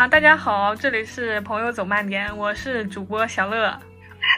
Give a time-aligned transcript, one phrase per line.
[0.00, 3.78] 啊，大家好，这里是朋友走慢点，我是主播小乐。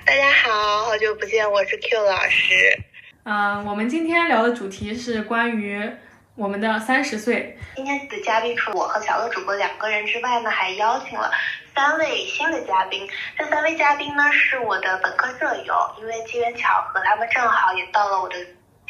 [0.04, 2.76] 大家好，好久不见，我是 Q 老师。
[3.22, 5.88] 嗯，我们今天聊的主题是关于
[6.34, 7.56] 我们的三十岁。
[7.76, 11.30] 今天的嘉宾除了我和小乐主播两个人之外呢，还邀请了
[11.76, 13.08] 三位新的嘉宾。
[13.38, 18.34] 这三位嘉宾呢是我的本科舍友，因为机缘巧合，他们正好也到了我的。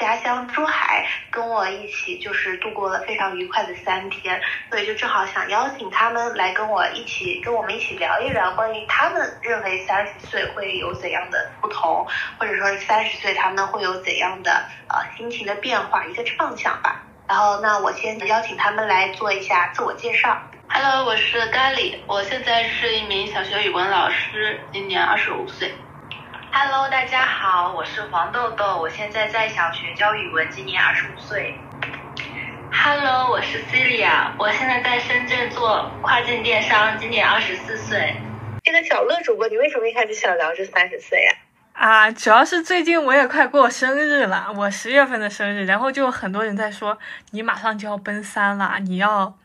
[0.02, 12.04] 家乡珠海，跟我一起就是度过了非常愉快的三天，所以就正好想邀请他们来跟我一起，跟我们一起聊一聊关于他们认为三十岁会有怎样的不同，
[12.36, 14.50] 或者说三十岁他们会有怎样的
[14.88, 17.00] 呃心情的变化，一个畅想吧。
[17.28, 20.36] 然后那我先邀请他们来做一下自我介绍。
[20.68, 25.72] Hello，我是咖喱，我现在是一名小学语文老师，今年二十五岁。
[26.54, 31.54] Hello，大家好，我是黄豆豆，我现在在小学教语文，今年二十五岁。
[32.70, 38.14] Hello，我是 Celia，我现在在深圳做跨境电商，今年二十四岁。
[38.62, 41.32] 这个小乐主播，你为什么一开始想聊这三十岁呀？
[41.32, 46.96] 啊，啊主要是最近我也快过生日了，我十月份的生日，然后就很多人在说
[47.30, 49.36] 你马上就要奔三了，你要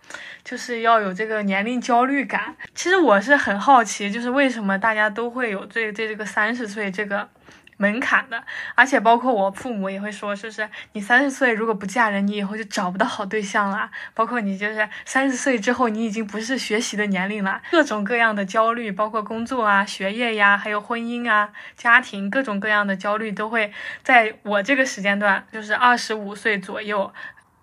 [0.43, 2.55] 就是要有这个年龄焦虑感。
[2.75, 7.27] 其实我是很好奇，就是为什么大家都会有这这这个三十岁这个。
[7.77, 8.43] 门槛的，
[8.75, 13.89] 而且包括我父母也会说，就是你三十岁如果不嫁人，你以后就找不到好对象了。
[14.13, 23.71] 包括你就是三十岁之后，你已经不是学习的年龄了，各种各样的焦虑，包括工作啊、学业呀，还有婚姻啊、家庭，各种各样的焦虑都会
[24.03, 27.13] 在我这个时间段，就是二十五岁左右，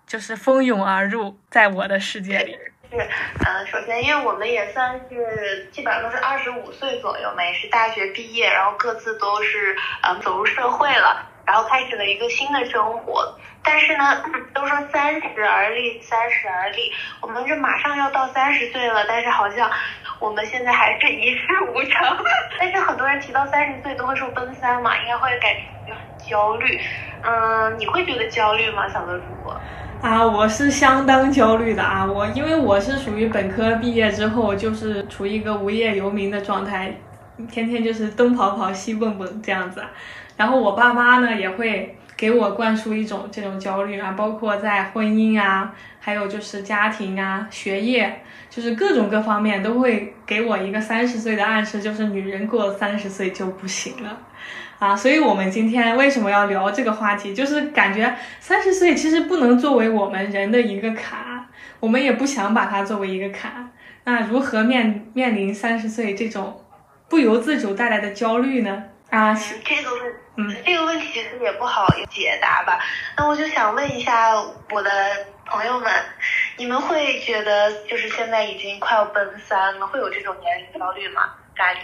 [0.07, 2.57] 就是蜂拥而入，在我的世界里。
[2.95, 3.09] 是，
[3.45, 13.37] 嗯，首先，因为我们也算是基本上都是二十五岁左右嘛，也是大学毕业，然后各自都是嗯走入社会了，然后开始了一个新的生活。
[13.63, 19.69] 但是呢，都说三十而立，三十而立，我们这马上要到三十岁了，但是好像
[20.19, 22.17] 我们现在还是一事无成。
[22.59, 25.51] 但是很多人提到三十岁都会说奔三嘛，应该会感
[25.87, 26.79] 觉很焦虑。
[27.23, 29.59] 嗯，你会觉得焦虑吗，小乐主播？
[30.05, 32.05] 啊，我是相当焦虑的啊！
[32.05, 36.95] 我因为我是属于本科毕业之后就是处于一个无业游民的状态，
[37.49, 39.81] 天天就是东跑跑西蹦蹦这样子。
[40.37, 54.15] 然后我爸妈呢也会给我灌输一种这种焦虑啊，包括在婚姻啊，还有就是家庭啊、学业，就是各种各方面都会给我一个三十岁的暗示，就是女人过了三十岁就不行了。
[54.79, 57.33] 啊，所以我们今天为什么要聊这个话题？
[57.33, 61.47] 就是感觉三十岁其实不能作为我们人的一个坎，
[61.79, 63.71] 我们也不想把它作为一个坎。
[64.03, 66.61] 那如何面面临三十岁这种
[67.09, 68.83] 不由自主带来的焦虑呢？
[69.09, 69.33] 啊，
[69.63, 72.77] 这个问，嗯，这个问题其实也不好解答吧。
[73.15, 74.35] 那我就想问一下
[74.71, 74.91] 我的
[75.45, 75.89] 朋友们，
[76.57, 81.21] 你们会觉得就是现在已经快要奔三了，会有这种年龄焦虑吗？
[81.55, 81.77] 咖喱？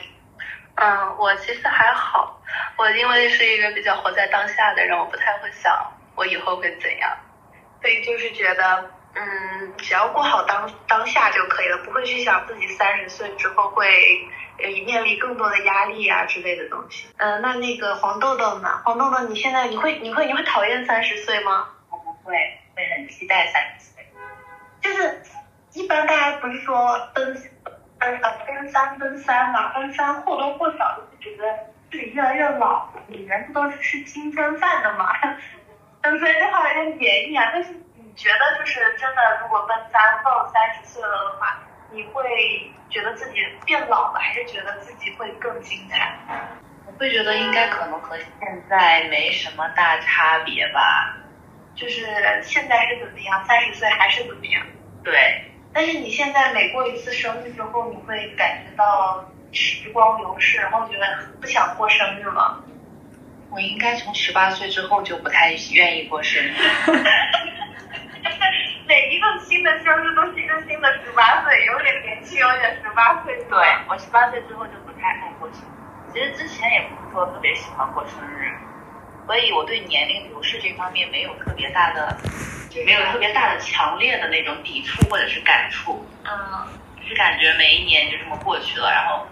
[0.76, 2.42] 嗯，我其实还好，
[2.78, 7.12] 我因为是一个比较活在当下的人，我不太会想我以后会怎样，
[7.82, 13.86] 所以就是觉得，嗯，只要过好当当下就可以了，不会去想自己三十岁之后会
[14.86, 17.08] 面临更多的压力啊之类的东西。
[17.18, 18.82] 嗯，那那个黄豆豆呢？
[18.84, 21.68] 黄豆豆，你现在你会你会你会讨厌三十岁吗？
[21.92, 22.34] 我不会，
[22.76, 24.08] 会很期待三十岁。
[24.82, 25.22] 就是
[25.74, 27.52] 一般大家不是说奔。
[28.02, 31.56] 奔呃奔三奔三嘛，奔三或多或少就是觉得
[31.92, 35.14] 自己越来越老，女人不都是吃青春饭的嘛？
[36.02, 37.52] 嗯， 所以这话有点贬义啊。
[37.54, 41.60] 但是你觉得就是真的，如果奔三到三十岁了的话，
[41.92, 46.18] 你会觉得自己变老了，还是觉得自己会更精彩？
[46.88, 51.16] 我会觉得应该可能和现在没什么大差别吧。
[51.76, 52.06] 就是
[52.42, 54.66] 现在是怎么样，三十岁还是怎么样？
[55.04, 55.51] 对。
[55.74, 61.06] 但是你现在每过一次生日之后，你会感觉到时光流逝，然后觉得
[61.40, 62.64] 不想过生日了？
[63.50, 66.54] 我应该从十八岁之后就不太愿意过生日。
[68.88, 73.34] 每一个新的生日都是一个新的十八岁，有点年轻，有点十八岁。
[73.50, 73.58] 对，
[73.88, 76.14] 我十八岁之后就不太爱过生日。
[76.14, 78.52] 其实之前也不是说特别喜欢过生日，
[79.32, 82.18] 所以我对年龄流逝这方面没有特别大的。
[82.86, 86.68] 没有特别大的、强烈的那种抵触或者是感触，嗯，
[86.98, 89.26] 就是感觉每一年就这么过去了，然后，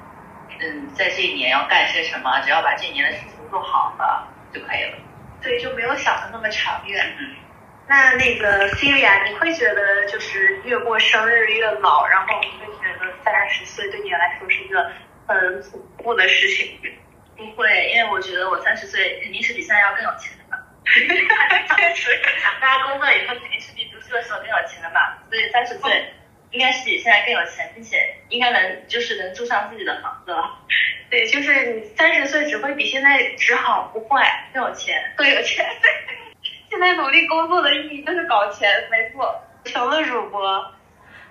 [0.61, 4.97] 嗯，在这一年要干些什么，只要把这一年的事情做好了就可以了。
[5.41, 7.05] 对，就没有想的那么长远。
[7.19, 7.35] 嗯。
[7.89, 14.91] 那那个 Celia，你会觉得就是越过生日越老，然后你会觉得三十岁对你来说是一个
[15.27, 16.79] 很恐怖的事情？
[17.39, 20.33] 不会，因为我觉得我三十岁肯定是比现在要更有钱。
[20.89, 22.19] 确实，
[22.59, 26.11] 大家工作以后肯定是比读书的时候更有钱的嘛，所以三十岁
[26.51, 30.59] 应该是比现在更有钱，并且应该能就是能住上自己的房子了。
[31.11, 35.13] 对，就是你三十岁只会比现在只好不坏，更有钱。
[35.15, 35.65] 更有钱。
[36.69, 39.43] 现在努力工作的意义就是搞钱，没错。
[39.65, 40.73] 小乐主播，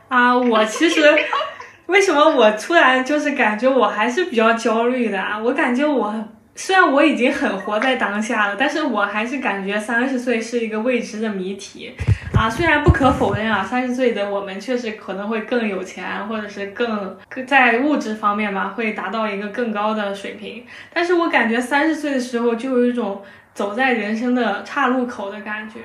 [0.08, 1.00] 啊，我其实
[1.88, 5.38] 为什么我突然就是感觉我还是比较焦虑的啊？
[5.38, 6.14] 我感觉我
[6.54, 11.94] 虽然我已经很活在当下了，但是我还是感觉三十岁是一个未知的谜题
[12.34, 12.48] 啊。
[12.50, 20.62] 虽然不可否认啊，三十岁的我们确实可能会更有钱，或者是更在物质方面吧，会达到一个更高的水平。
[20.92, 23.22] 但是我感觉三十岁的时候就有一种
[23.54, 25.80] 走在人生的岔路口的感觉，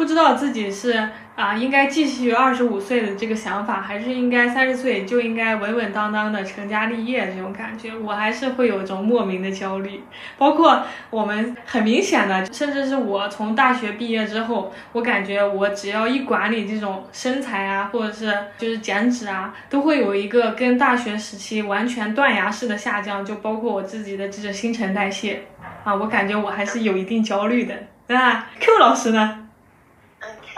[0.00, 10.02] 不知道自己是啊应该继续二十五岁的这个想法，还是应该三十岁就应该稳稳当当的成家立业这种感觉，我还是会有一种莫名的焦虑。
[10.38, 25.42] 包括我们很明显的，甚至是我从大学毕业之后，我感觉我只要一管理这种身材啊，或者是就是减脂啊，都会有一个跟大学时期完全断崖式的下降，就包括我自己的这个新陈代谢
[25.84, 27.74] 啊，我感觉我还是有一定焦虑的。
[28.06, 29.36] 那 Q 老师呢？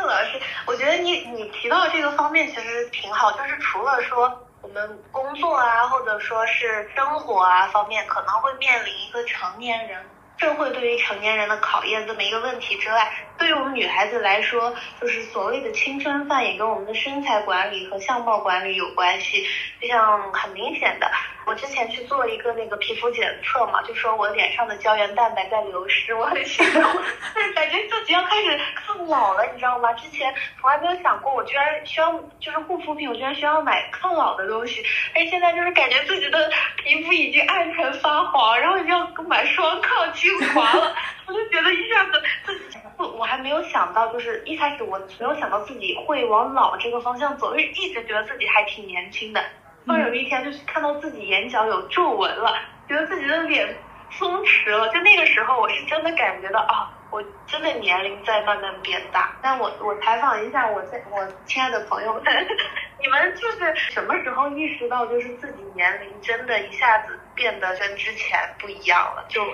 [0.06, 10.04] 老师，我觉得你你提到这个方面其实挺好，就是除了说我们工作啊，或者说是生活啊方面可能会面临一个成年人
[10.42, 13.08] 社会对于成年人的考验这么一个问题之外，
[13.38, 19.46] 对于我们女孩子来说，就是所谓的青春饭也跟我们的身材管理和相貌管理有关系。
[19.80, 21.08] 就像很明显的，
[21.46, 26.82] 我之前去做一个那个皮肤检测嘛，就说我脸上的胶原蛋白在流失，我很心动，
[27.54, 29.92] 感觉自己要开始抗老了，你知道吗？
[29.92, 34.84] 之前从来没有想过，我居然需要就是护肤品，我居然需要买抗老的东西，
[35.14, 36.50] 而现在就是感觉自己的
[36.82, 40.94] 皮肤已经暗沉发黄，然后你要买双抗精华 了，
[41.26, 49.42] 我就觉得一下子自己不，我还没有想到，就是一开始我没有想到自己会往老这个方向走，因为一直觉得自己还挺年轻的。
[49.86, 52.54] 突然有一天，就是看到自己眼角有皱纹了，
[52.88, 53.76] 觉得自己的脸
[54.10, 54.88] 松弛了。
[54.90, 59.36] 就那个时候，我是真的感觉到啊，我真的年龄在慢慢变大。
[59.42, 62.22] 但我我采访一下我在我亲爱的朋友们，
[62.98, 69.24] 你们就是什么时候意识到，就是自己年龄真的一下子变得跟之前不一样了？
[69.28, 69.44] 就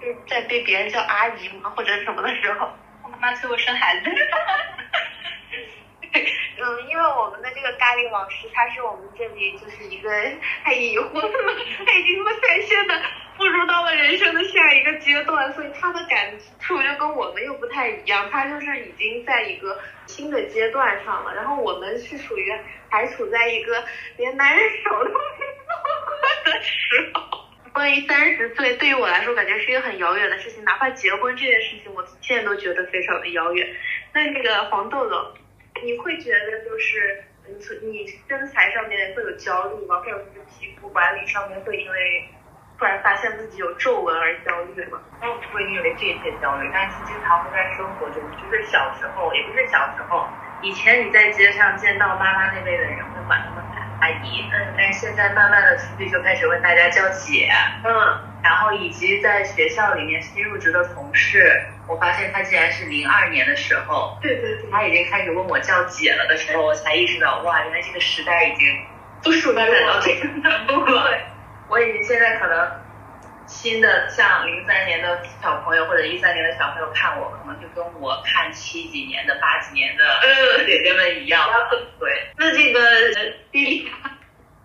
[0.00, 2.68] 就在被别人叫阿姨吗，或者什么的时候，
[3.04, 4.10] 我妈妈催我生孩子。
[6.56, 10.10] 嗯，因为我们的这个咖喱老师，他是我们这里就是一个
[10.62, 12.94] 他已婚了，他已经 率先的
[13.36, 19.76] 步入到了人生的下一个阶段，所以他的感触就跟我们又不太一样，他就是已经在一个
[20.06, 22.52] 新的阶段上了，然后我们是属于
[22.88, 23.84] 还处在一个
[24.16, 25.74] 连男人手都没摸
[26.06, 27.40] 过的时候。
[27.72, 33.68] 关于三十岁，对于我来说，感觉是一个很遥远的事情，哪怕结婚这件事情，我现在都觉得非常的遥远。
[34.12, 35.34] 那这个黄豆豆。
[35.82, 37.54] 你会觉得就是你
[37.88, 40.00] 你身材上面会有焦虑吗？
[40.00, 42.30] 或者是皮肤管理上面会因为
[42.78, 45.00] 突然发现自己有皱纹而焦虑吗？
[45.52, 50.28] 会因为这些焦虑，但是经常会在生活中，就是小时候，也不是小时候，
[50.60, 53.64] 以前你在街上见到妈妈那辈的人会管他们
[54.04, 57.48] 阿姨，嗯，但是现在慢慢的出去就开始问大家叫姐，
[57.84, 57.90] 嗯。
[58.42, 68.66] 然后以及在学校里面新入职的同事，我发现他竟然是零二年的时候，对对对，他已经开始问我叫姐了的时候，我才意识到，哇，原来这个时代已经
[69.22, 71.08] 不属发展到这个程度了。
[71.08, 71.20] 对，
[71.70, 72.70] 我已经现在可能
[73.46, 80.04] 新的像零三年的小朋友或者一三年的小朋友看我，可能就跟我看七几年的、八几年的
[80.66, 81.48] 姐姐们一样。
[81.98, 82.80] 对，那这个
[83.52, 83.90] 莉莉，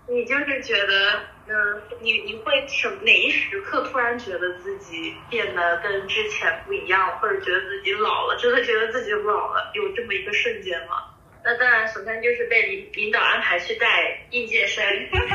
[0.08, 1.20] 你就是觉得？
[1.52, 11.06] 嗯，你你会什哪一时刻突然觉得自己变得跟之前不一样了，或者觉得自己老了，真的觉得自己老了，有这么一个瞬间吗？
[11.44, 13.88] 那当然，首先就是被领领导安排去带
[14.30, 14.86] 应届生，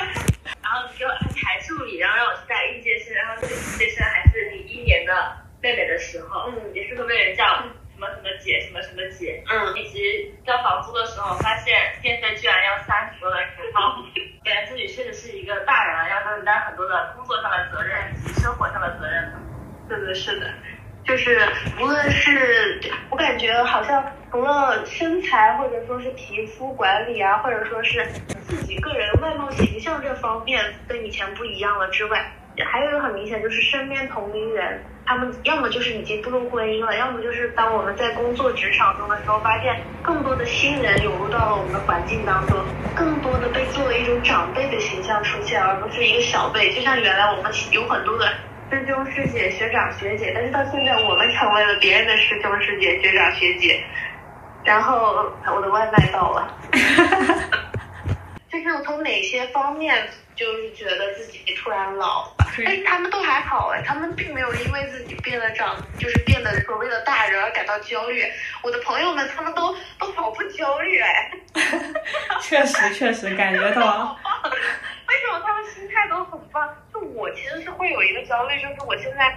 [0.64, 5.12] 然后给我安排助理，然后让我去带应届生，然后这个应届生还是你一年的
[5.60, 7.44] 妹妹的时候，嗯，也是会被人叫
[7.92, 14.02] 什么什么姐，什么什么姐，嗯，以及交房租的时候，发现电费居然要三十多的时候，
[14.42, 19.32] 感觉自己确实是一个大人了，要承担很多的工作上的责任以及生活上的责任。
[19.86, 20.50] 是的，是的，
[21.06, 21.38] 就是
[21.80, 22.80] 无论是
[23.10, 28.04] 我感觉好像除了身材或者说是皮肤管理啊，或者说是
[28.48, 32.32] 自己个人外貌形象这方面跟以前不一样了之外，
[32.72, 42.58] 还有一个很明显就是身边同龄人，他们要么就是已经步入婚姻了，要么就是当我们在工作职场中的时候，发现更多的新人涌入到了我们的环境当中，
[42.94, 46.74] 更多的被作为一种长辈的形象出现，而不是一个小辈。
[46.74, 48.26] 就像原来我们有很多的
[48.70, 53.84] 师兄师姐、学长学姐，但是到现在我们成为了别人的师兄师姐、学长学姐。
[54.64, 56.58] 然后我的外卖到了。
[58.50, 62.46] 就是从哪些方面就是觉得自己突然老了？
[62.64, 68.24] 但是他们都还好哎，他们并没有因为自己变得长，就是变得所谓的大人而感到焦虑。
[68.62, 71.32] 我的朋友们他们都都好不焦虑哎。
[72.40, 74.16] 确实确实感觉到。
[75.08, 76.68] 为什么他们心态都很棒？
[76.92, 79.36] 就我其实是会有一个焦虑，就是我现在。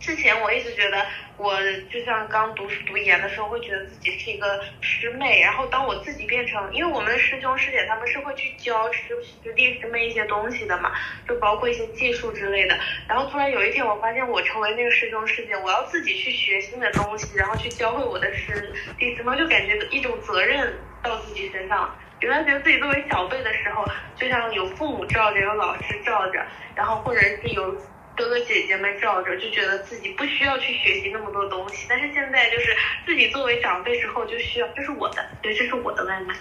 [0.00, 1.04] 之前我一直觉得，
[1.36, 1.56] 我
[1.90, 5.40] 就像刚读读研的时候，会觉得自己是一个师妹。
[5.40, 10.92] 然后当我自己变成，因为我们的师兄师姐他们是会去教师师弟师妹一些东西的嘛，
[11.28, 12.78] 就包括一些技术之类的。
[13.08, 21.92] 然后突然有一天，我发现我成为那个师兄师姐，我要自己去学新的东西，然后去教会我的师弟师妹，就感觉一种责任到自己身上。
[22.20, 23.84] 原来觉得自己作为小辈的时候，
[24.16, 26.44] 就像有父母罩着，有老师罩着，
[26.74, 27.76] 然后或者是有。
[28.18, 31.86] 哥哥姐姐们罩着，就觉得自己不需要去学习那么多东西。
[31.88, 36.34] 但是现在就是自己作为长辈之后，就需要，这是我的，对，这是我的外卖。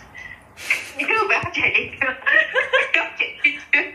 [0.97, 3.93] 你这个不要剪进去， 不要剪进去。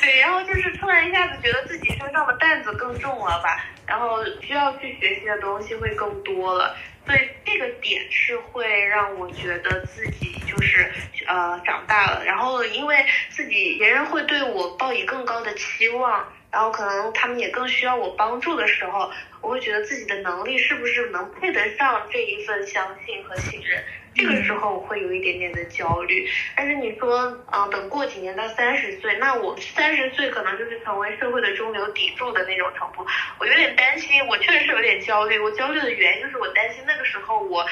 [0.00, 6.74] 对，然后就是突然一下子觉得自己身上的担子更重了吧，然后需要去学习的东西会更多了。
[7.08, 10.92] 对这个点是会让我觉得自己就是
[11.26, 12.96] 呃长大了，然后因为
[13.30, 19.10] 自己别人会对我抱以更高的期望，然后可能他们也更需要我帮助的时候，
[19.40, 23.82] 我会觉得自己的能力是不是能配得上这一份相信和信任。
[24.14, 33.06] 这个时候我会有一点点的焦虑，但是你说，嗯，等过几年到三十岁，那我三十岁可能就是成为社会的中流砥柱的那种程度，
[33.38, 35.38] 我有点担心，我确实是有点焦虑。
[35.38, 37.64] 我焦虑的原因就是我担心那个时候我。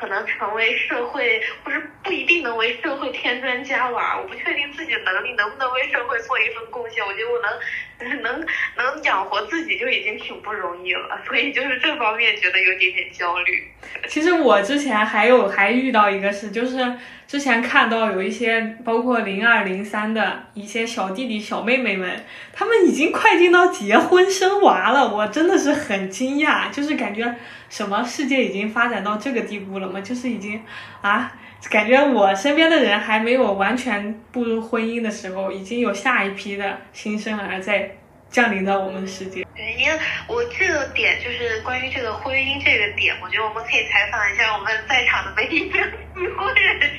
[0.00, 4.18] 可能成为社会，不是不一定能为社会添砖加瓦。
[4.18, 7.04] 我不确定自己能力能不能为社会做一份贡献。
[7.04, 8.46] 我觉得我能，能
[8.76, 11.20] 能养活自己就已经挺不容易了。
[11.26, 13.70] 所以就是这方面觉得有点点焦虑。
[14.08, 16.76] 其实我之前还有还遇到一个事，就是
[17.26, 25.12] 之前看到有一些包括零二零三的一些小弟弟小妹妹们，他们已经快进到结婚生娃了。
[25.14, 27.34] 我真的是很惊讶，就是感觉。
[27.70, 30.00] 什么世界已经发展到这个地步了吗？
[30.00, 30.60] 就是已经
[31.00, 31.32] 啊，
[31.68, 37.96] 感觉我身边的人还没有完全步入婚姻的时候，已经有下一批的新生儿在
[38.34, 39.46] 降临到我们的世界。
[39.54, 46.90] 对，因为我这个点就是关于这个婚姻这个点，我觉得我们可以采访一下我们在场的每一个已婚人士，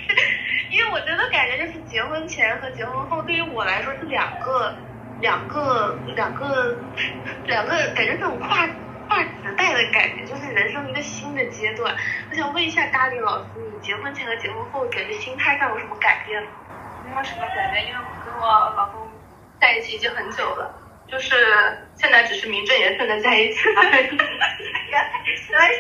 [0.72, 4.74] 因为我真的感觉就是结婚前和结婚后对于我来说是两个
[5.20, 6.74] 两个两个
[7.46, 8.66] 两个感觉这种跨。
[9.08, 11.96] 跨时代的感觉，就是人生一个新的阶段。
[12.32, 16.50] 我想问一下咖喱老师，你结婚前和结婚后，感觉心态上有什么改变吗？
[17.06, 19.08] 没有什么改变，因为我跟我老公
[19.62, 20.74] 在一起已经很久了，
[21.12, 21.36] 就是
[21.96, 23.60] 现在只是名正言顺的在一起。
[23.70, 24.02] 原 来
[24.92, 25.80] 原来是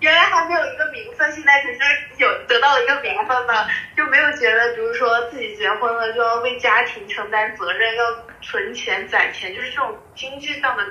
[0.00, 1.80] 原来还没有一个名分，现在只是
[2.18, 3.66] 有得到了一个名分嘛？
[3.96, 8.04] 就没有觉得，比如说自己结婚了就要为家庭承担责任，要
[8.42, 10.84] 存钱攒钱，就是这种经济上的。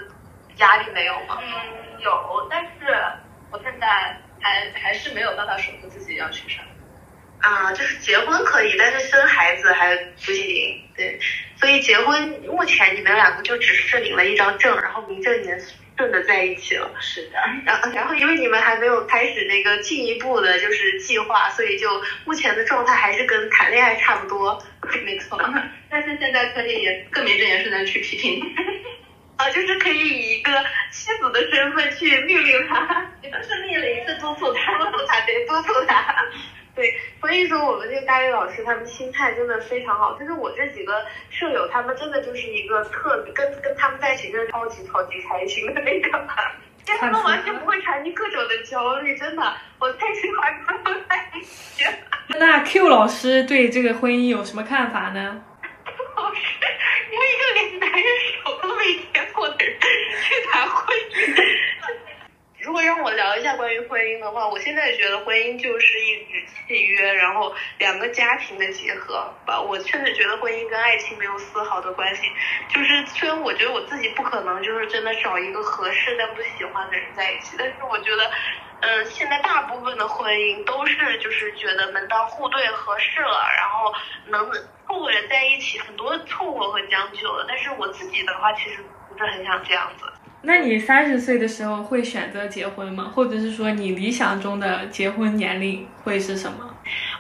[0.58, 1.40] 压力没有吗？
[1.42, 2.70] 嗯，有，但是
[3.50, 6.64] 我现在还还是没有办法说服自己要去生。
[7.44, 10.82] 啊，就是结婚可以，但是生孩子还不行。
[10.96, 11.20] 对，
[11.60, 15.62] 所以结婚目前你们两个就只是领了一张证，然后名正言
[15.98, 16.90] 顺的在一起了。
[17.02, 17.38] 是的。
[17.66, 24.64] 然后然后因为你们还没有开始那个进一步的就是计划，所以就目前的状态还是跟谈恋爱差不多。
[25.04, 25.38] 没错。
[25.92, 28.42] 但是现在可以更名正言顺的去批评。
[29.36, 30.52] 啊，就是可以以一个
[30.92, 36.16] 妻子的身份去命令他，也不是命令，是督促他， 督促他，对，督促他。
[36.76, 46.10] 对，所以说我们这个大一老师他们心态真的非常好，就是我这几个舍友，他们真的就是一个特跟跟他们在一起真的超级超级开心的那个，
[46.98, 51.92] 他们完全不会产生各种的焦虑，真的，我太喜欢他们在一起了。
[52.40, 55.44] 那 Q 老师对这个婚姻有什么看法呢？
[56.18, 56.42] 老师，
[57.12, 58.04] 因为一个连男人
[58.44, 61.73] 手都没牵过的人去谈婚姻。
[62.64, 69.62] 如果让我聊一下关于婚姻的话，我现在觉得婚姻就是一纸契约，然后两个家庭的结合吧。
[69.62, 72.32] 我确实觉得婚姻跟爱情没有丝毫的关系。
[72.70, 78.32] 就是虽然我觉得我自己不可能就是真的找一个合适但不喜欢的人在一起，但是我觉得。
[78.86, 83.94] 嗯，现在大部分的婚姻都是就是觉得门当户对合适了，然后
[84.28, 84.52] 能
[84.86, 87.46] 凑合着在一起，很多凑合和将就的。
[87.48, 90.06] 但是我自己的话，其实不是很想这样子。
[90.46, 93.12] 那你三十岁的时候会选择结婚吗？
[93.16, 96.70] 或者是说你理想中的结婚年龄会是什么？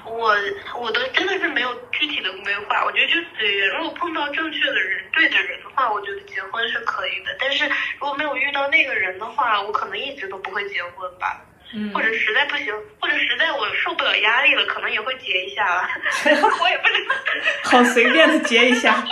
[0.06, 0.36] 我
[0.78, 3.70] 我都真的是没有具体的规划，我觉得就随缘。
[3.78, 7.36] 如果碰到正确的人、对的人的话，我觉得结婚是可以的。
[7.40, 7.66] 但是
[7.98, 11.42] 如果没有遇到那个人的话，我可能一直都不会结婚吧。
[11.76, 15.90] 嗯或者实在不行，或者实在我受不了压力了，可能也会结一下吧，
[16.28, 17.16] 我也不知道。
[17.64, 19.04] 好随便的结一下。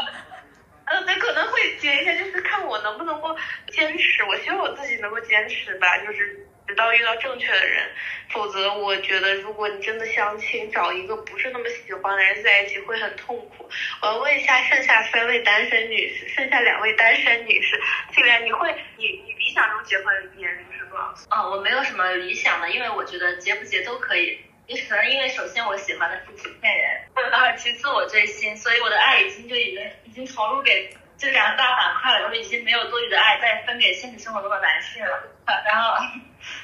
[1.05, 3.36] 那，可能会结一下，就是看我能不能够
[3.69, 4.24] 坚持。
[4.25, 7.89] 我希望我自己能够坚持吧，就是直到遇到正确的人。
[8.29, 13.69] 否则，我觉得如果你真的相亲，找一个不是那么喜欢的人在一起会很痛苦。
[14.01, 17.79] 我要问一下剩下三位单身女士，剩下两位单身女士，
[18.15, 20.05] 这边你会，你你理想中结婚
[20.38, 21.27] 年龄是多少岁？
[21.31, 24.39] 哦，我没有什么理想的，因为我觉得结不结都可以。
[24.74, 27.01] 也可能因为首先我喜欢的是纸片人，
[27.32, 35.24] 啊，其次我追星，所以我的爱已经就已经已经投入给这两大板块了，我已经没有多余的爱再分给现实生活中的男性了。
[35.66, 35.98] 然后，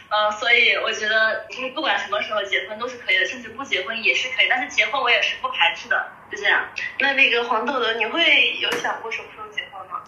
[0.09, 4.47] 呃，所以我觉得就是不管什么时候结婚都是可以的，甚至不结婚也是可以。
[4.49, 6.65] 但是结婚我也是不排斥的，就这样。
[6.99, 10.01] 那那个黄豆豆，你会有想过什么时候结婚吗？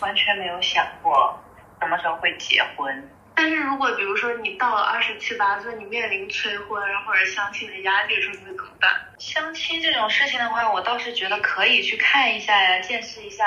[0.00, 1.42] 完全没有想过
[1.80, 3.10] 什么时候会结婚。
[3.38, 8.90] 但是如果比如说你到了二十七八岁，你面临催婚或者相亲的压力的时候，你会怎么办？
[9.20, 13.44] 相亲这种事情的话，我倒是觉得可以去看一下呀，见识一下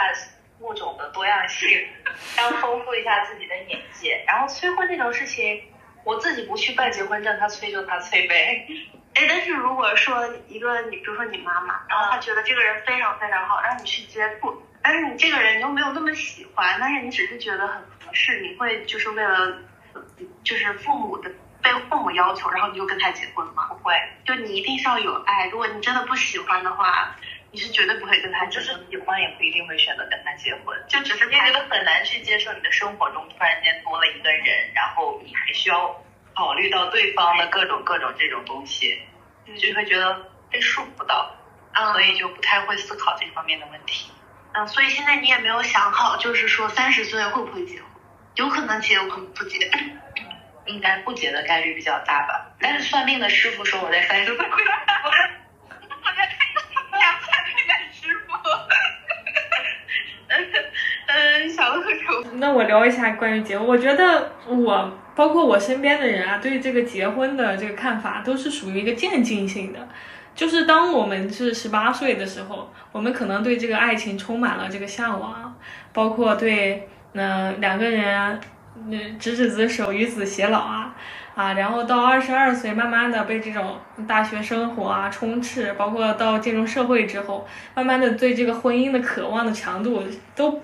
[0.59, 1.85] 物种的多样性，
[2.37, 4.23] 然后丰富一下自己的眼界。
[4.25, 5.61] 然后催婚这种事情，
[6.05, 8.65] 我自己不去办结婚证，他催就他催呗。
[9.15, 19.57] 哎，但是如果说一个你，比如说你妈妈，然后她觉得这个人非常非常好，让你去接触，但是你这个人你又没有那么喜欢，但是你只是觉得很合适，你会就是为了。
[20.43, 21.31] 就是父母的
[21.61, 23.67] 被父母要求，然后你就跟他结婚吗？
[23.69, 23.93] 不会，
[24.25, 25.47] 就你一定是要有爱。
[25.47, 27.15] 如果你真的不喜欢的话，
[27.51, 28.45] 你是绝对不会跟他。
[28.47, 36.03] 就是喜欢也不一定会选择跟他结婚，就只是你觉得很难去接受你的生活中突然间多了一个人，然后你还需要
[36.35, 38.99] 考虑到对方的各种各种这种东西，
[39.45, 41.35] 就会觉得被束缚到，
[41.93, 44.11] 所以就不太会思考这方面的问题。
[44.53, 47.90] 嗯，所以现在你也没有想好，就是说三十岁会不会结婚？
[48.35, 49.69] 有可能结，有可能不结，
[50.65, 52.49] 应该不结的概率比较大吧。
[52.59, 55.11] 但是算命的师傅说我在三十岁会结婚，
[55.69, 56.37] 我在看
[57.21, 58.31] 算命的师傅。
[60.29, 60.33] 嗯
[61.07, 62.23] 嗯，小乐口。
[62.35, 69.89] 那我聊一下关于结婚，我觉得我包括我身边的人啊，对这个结婚的这个看法都是属于一个渐进性的。
[70.33, 75.59] 就是当我们是十八岁的时候，我们可能对这个爱情充满了这个向往，
[75.91, 76.87] 包括对。
[77.13, 78.39] 那两个人，
[78.87, 80.95] 那执子之手，与子偕老啊，
[81.35, 87.45] 啊，然后到二十二岁，慢慢的被这种大学生活啊充斥，包括到进入社会之后，
[87.75, 90.01] 慢慢的对这个婚姻的渴望的强度
[90.35, 90.61] 都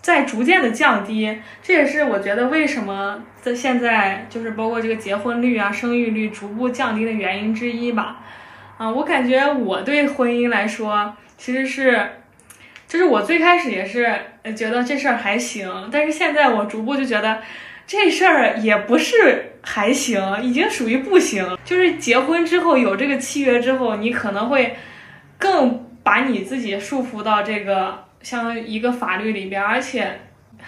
[0.00, 1.40] 在逐渐的降低。
[1.62, 8.20] 这也是我觉得为什么在现在就是包括这个结婚率啊、生育率逐步降低的原因之一吧。
[8.76, 12.10] 啊，我感觉我对婚姻来说，其实是。
[12.88, 14.12] 就是我最开始也是
[14.56, 17.40] 觉得这事儿还行，但是现在我逐步就觉得
[17.86, 21.58] 这事儿也不是还行，已经属于不行。
[21.64, 24.76] 就是结婚之后有这个契约之后，你可能会
[25.38, 30.20] 更把你自己束缚到这个像一个法律里边，而且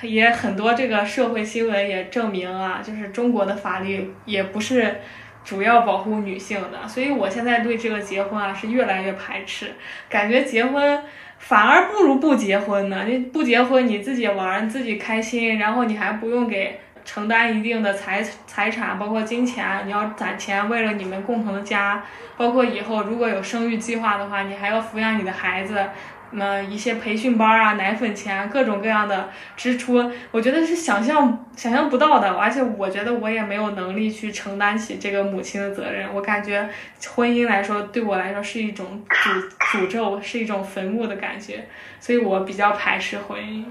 [0.03, 5.01] 也很多这个社会新闻也证明啊，就是中国的法律也不是
[5.45, 9.73] 主要保护女性的，所以我现在对这个结婚啊是越来越排斥，
[10.09, 11.03] 感觉结婚。
[11.43, 13.05] 反而不如不结婚呢。
[13.07, 22.03] 你不结婚，你自己玩，自己开心，然后你还不用给承担一定的财财产，包括金钱，你要攒钱，为了你们共同的家，
[22.37, 25.85] 包括以后如果有生育计划的话，你还要抚养你的孩子。
[26.33, 36.09] 嗯一些培训班啊、奶粉钱、各种各样的支出，我觉得是想象想象不到的，而且我觉得我也没有能力去承担起这个母亲的责任。
[36.15, 36.69] 我感觉
[37.15, 41.67] 婚姻来说，对我来说是一种诅诅咒，是一种坟墓的感觉，
[42.01, 43.65] 所以我比较排斥婚姻。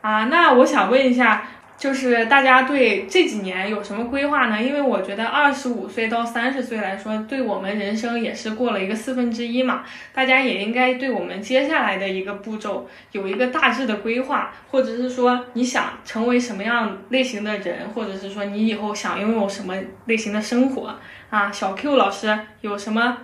[0.00, 1.42] 啊，那我想问一下。
[1.78, 4.62] 就是大家对这几年有什么规划呢？
[4.62, 9.84] 因为我觉得二十五岁到三十岁来说，对我们人生也是过了一个四分之一嘛。
[10.14, 19.74] 大家也应该对我们接下来的一个步骤有一个大致的规划，或者是说你想成为什么样类型的人，或者是说你以后想拥有什么
[20.06, 21.52] 类型的生活啊？
[21.52, 23.18] 小 Q 老师有什么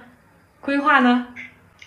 [0.60, 1.28] 规划呢？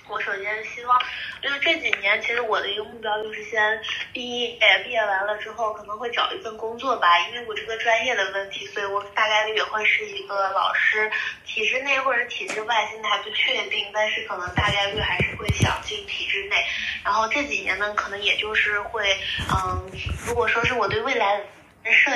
[0.10, 0.99] 我首先希望。
[1.45, 3.79] 就这几年，其实我的一个目标就是先
[4.12, 7.08] 毕业，毕业完了之后可能会找一份工作吧。
[7.29, 11.10] 因为我这个专业的问题，所以我大概率也会是一个老师，
[11.45, 13.86] 体制内或者体制外，现在还不确定。
[13.93, 16.58] 但是可能大概率还是会想进体制内。
[17.03, 19.15] 然后这几年呢，可能也就是会，
[19.53, 19.91] 嗯，
[20.27, 22.12] 如果说是我对未来的设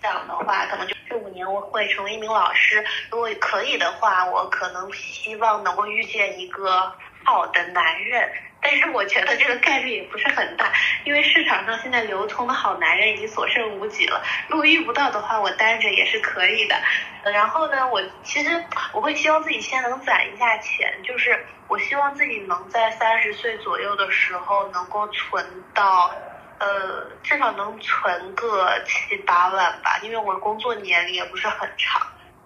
[0.00, 2.84] 想的话，可能就这五年我会成为一名老师。
[3.10, 6.92] 如果可以的话，我可能希望能够遇见一个
[7.24, 8.32] 好的男人。
[8.62, 10.72] 但是我觉得这个概率也不是很大，
[11.04, 14.22] 因为市场上现在流通的好男人已经所剩无几了。
[14.48, 16.76] 如果遇不到的话，我单着也是可以的。
[17.24, 25.44] 然后呢，我其实我会希望自己先能攒一下钱，就是我希望自己能在三十岁左右的时候能够存
[25.74, 26.14] 到，
[26.58, 32.00] 呃，至少能存个七八万吧，因为我工作年龄也不是很长。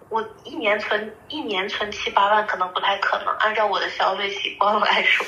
[0.09, 5.25] 我一年存一年存七八万可能不太可能，按照我的消费习惯来说，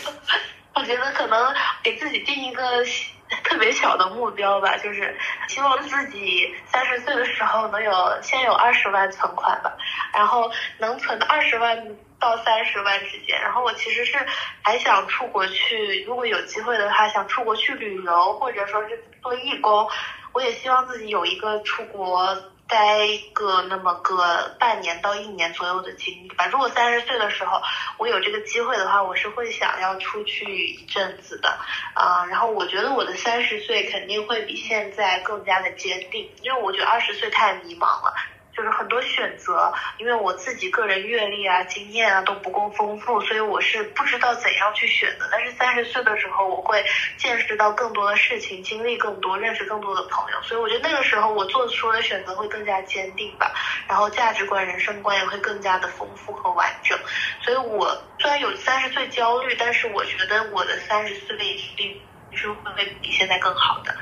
[0.79, 2.63] 我觉得可能给自己定一个
[3.43, 5.15] 特别小的目标吧，就是
[5.47, 9.71] 希望自己三十岁的时候能有先有二十万存款吧，
[10.13, 13.39] 然后能存二十万到三十万之间。
[13.39, 14.17] 然后我其实是
[14.63, 19.87] 还想出国去，如果有机会的话，想出国去旅游，或者说是做义工。
[20.31, 22.35] 我也希望自己有一个出国。
[22.69, 26.45] 待个那么个半年到一年左右的经历吧。
[26.45, 27.59] 如果三十岁的时候
[27.97, 31.49] 我有这个机会的话，我是会想要出去一阵子的，
[31.95, 38.13] 啊，然后我觉得我的三十岁肯定会比现在更加的坚定，因为我觉得二十岁太迷茫了。
[38.59, 45.25] 就是很多选择，因为我自己个人阅历啊、经验啊都不够丰富，所以我是不知道怎样去选择。
[45.31, 46.83] 但是三十岁的时候，我会
[47.17, 53.49] 见识到更多的事情，经历更多，认识更多的朋友，所以我觉得那个时候我做出的选择会更加坚定吧。
[53.87, 56.99] 然后价值观、人生观也会更加的丰富和完整。
[57.41, 57.87] 所以我
[58.19, 62.01] 虽然有三十岁焦虑，但是我觉得我的三十岁一定
[62.33, 63.95] 是会比现在更好的。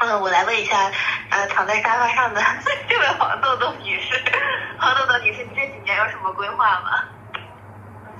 [0.00, 0.76] 嗯，我来问一下，
[1.30, 2.40] 呃，躺在沙发上的
[2.88, 4.14] 这位黄豆豆女士，
[4.78, 7.04] 黄豆豆女士，你这几年有什么规划吗？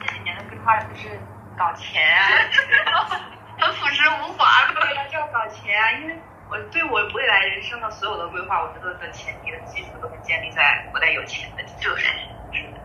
[0.01, 1.21] 这几年的规划就是
[1.57, 3.07] 搞钱啊，
[3.61, 4.67] 很朴实无华。
[4.75, 6.17] 对呀，就要搞钱啊，因为
[6.51, 12.13] 我对我未来人生的所有的规划，我觉得的前提的基础都是建立在我得有钱的基础上。
[12.53, 12.81] 是的，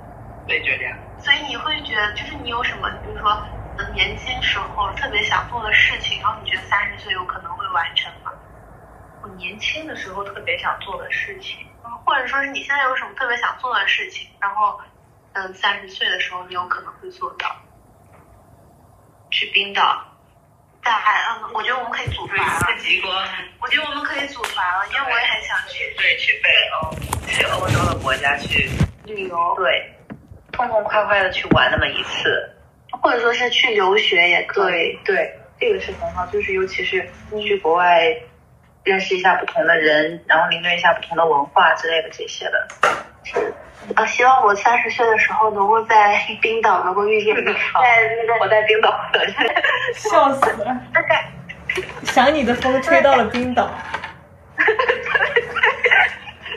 [0.45, 0.95] 对，就这样。
[1.17, 3.43] 所以你会觉得，就是你有什么，比如说
[3.93, 8.11] 年轻时候特别想做的事情，然后你觉得三十岁有可能会完成
[9.23, 9.29] 吗？
[9.29, 11.57] 我年轻的时候特别想做的事情，
[12.05, 14.79] 或者说是你现在有什么特别想做的事情，然后，
[15.33, 17.55] 嗯，三十岁的时候你有可能会做到。
[19.31, 20.03] 去冰岛，
[20.83, 22.77] 大海，嗯，我觉得我们可以组团了。
[22.79, 23.11] 极光。
[23.59, 25.91] 我觉得我们可以组团了，因为我也很想去。
[25.97, 28.69] 对，去北欧，去欧洲的国家去
[29.05, 29.55] 旅游。
[29.55, 29.91] 对，
[30.51, 32.47] 痛痛快快的去玩那么一次，
[33.01, 34.99] 或者说是去留学也可以。
[35.03, 37.09] 对对，这个是很好，就是尤其是
[37.41, 38.15] 去国外。
[38.83, 42.67] 认识一下不同的人，然后领略一下不同的文化之类的这些的。
[43.95, 49.21] 啊，希望我三十岁的时候能够在冰岛能够遇见你， 在那个我在冰岛等。
[49.95, 50.77] 笑死了！
[52.03, 53.69] 想你的风吹到了冰岛。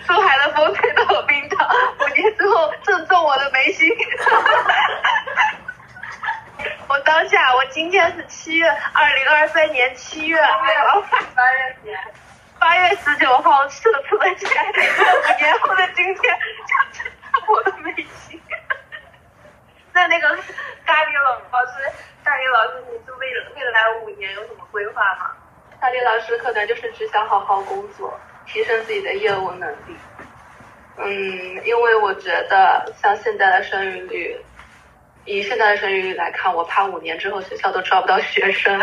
[0.06, 1.68] 苏海的风吹到了冰岛，
[2.00, 3.88] 五年之后正中我的眉心。
[6.88, 11.90] 我当下，我今天是七月，二零二三年七月，八月几？
[12.60, 16.38] 八月十九号射出的钱，五年后的今天
[17.48, 18.40] 我的美心。
[19.92, 20.28] 那那个
[20.84, 21.90] 咖喱老老师，
[22.24, 25.32] 咖喱老师，你是未未来五年有什么规划吗？
[25.80, 29.96] 咖喱老师可能就是只想好好工作，提升自己的业务能力。
[30.98, 31.04] 嗯，
[31.66, 34.40] 因为我觉得像现在的生育率。
[35.26, 38.80] 以现在的生育率来看，我怕五年之后学校都招不到学生。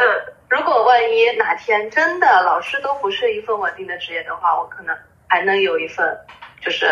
[0.49, 4.95] 如果万一哪天真的老师都不是一份稳定的职业的话，我可能
[5.27, 6.05] 还能有一份，
[6.61, 6.85] 就是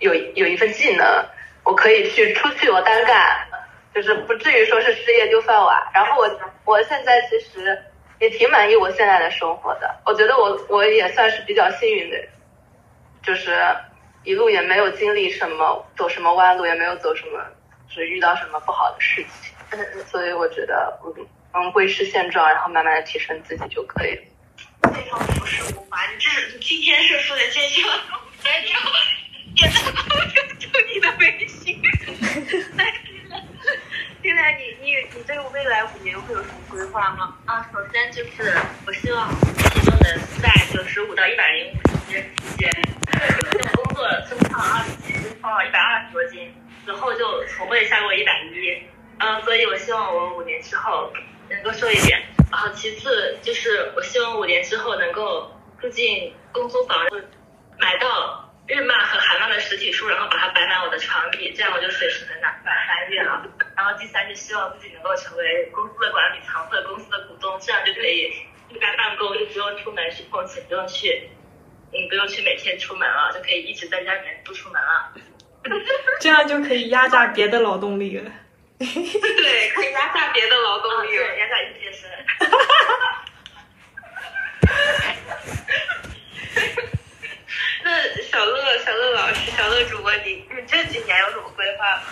[0.00, 1.06] 有有一份技能，
[1.64, 3.46] 我可以去出去我单干，
[3.94, 5.80] 就是不至于说是失业丢饭碗。
[5.94, 7.80] 然后我我现在其实
[8.20, 12.16] 也挺满意我现在的生活的，我觉得我我也算是比较幸运的，
[13.22, 13.56] 就是
[14.24, 17.40] 一路也没有经历什么走什么弯路，也没有走什么。
[17.94, 19.52] 是遇到什么不好的事情，
[20.10, 24.22] 所以我觉得，嗯嗯，维持现状，然后慢慢的提升自己就可以了。
[24.92, 27.90] 非常朴实无华，你这你今天是说的这些，然
[28.82, 28.90] 后
[29.54, 30.16] 也能够
[30.58, 31.82] 就你的微信。
[34.22, 37.36] 现在你你你对未来五年会有什么规划吗？
[37.44, 41.76] 啊，首先就是我希望体重能在九十五到一百零五
[42.10, 42.22] 之
[42.56, 42.70] 间，
[43.12, 46.54] 因为我工作增胖二十斤，增胖了一百二十多斤。
[46.84, 48.82] 之后就从未下过一百一，
[49.18, 51.12] 嗯，所以我希望我五年之后
[51.50, 52.18] 能够瘦一点。
[52.50, 56.96] 然后其次就是我希望五年之后能够住进公租房，
[57.78, 63.44] 买到日漫和韩漫的实体书，然后把它摆满我的床底，这样我就随时能拿出来翻阅了。
[63.76, 68.32] 然后第三就希望自己能够成为公司的管理层或者公司的股东，这样就可以
[68.70, 71.28] 一边办公又不用出门去碰钱，不用去，
[71.92, 75.12] 嗯，不用去每天出门了，就可以一直在家里面不出门了。
[76.20, 78.32] 这样就可以压榨别的劳动力了。
[78.84, 82.08] 对，可以压榨别的劳动力，对，压榨你健身。
[87.84, 87.90] 那
[88.22, 92.02] 小乐，小乐老师，小乐主播，你你这几年有什么规划吗？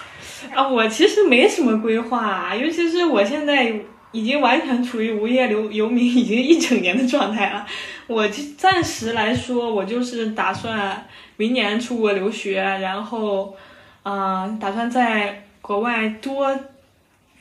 [0.54, 3.72] 啊，我其实没什么规划、啊，尤其是我现在
[4.12, 7.64] 已经完全处于无业游游民已经一整年的状态了。
[8.08, 11.06] 我就暂时来说，我就是打算
[11.36, 13.56] 明年出国留学，然后，
[14.02, 16.58] 嗯、打算在国外多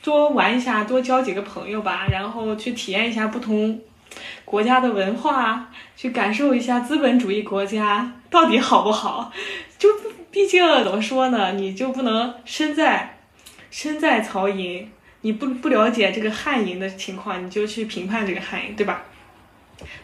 [0.04, 3.80] 多玩一下，多交几个朋友吧，然后去体验一下不同
[4.44, 9.32] 国家的文化，去感受一下资本主义国家到底好不好。
[9.76, 9.88] 就
[10.30, 13.18] 毕竟怎么说呢，你就不能身在
[13.68, 14.88] 身在曹营，
[15.22, 19.02] 你不不了解这个汉营的情况，你就去评判这个汉营，对吧？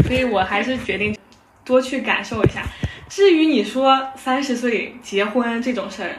[0.05, 1.17] 所以我还是决定
[1.65, 2.65] 多去感受一下。
[3.09, 6.17] 至于你说三十岁结婚这种事儿，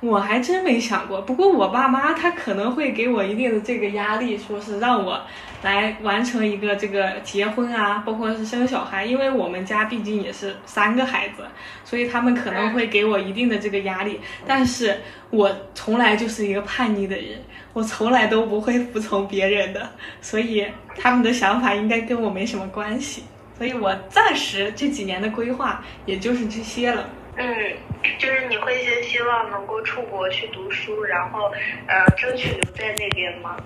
[0.00, 1.20] 我还真没想过。
[1.20, 5.20] 不过我爸妈他可能会给我一定的这个压力，说是让我
[5.62, 11.44] 来完成一个这个结婚啊，包括是生小孩，因为我们家毕竟也是三个孩子，
[11.84, 14.20] 所以他们可能会给我一定的这个压力。
[14.46, 14.96] 但是
[15.30, 20.64] 我从来就是一个叛逆的人，我从来都不会服从别人的，所以
[20.96, 23.24] 他们的想法应该跟我没什么关系。
[23.56, 27.04] 所以我暂时这几年的规划也就是这些了。
[27.38, 27.46] 嗯，
[28.18, 31.50] 就是你会先希望能够出国去读书，然后
[31.86, 33.56] 呃，争取留在那边吗？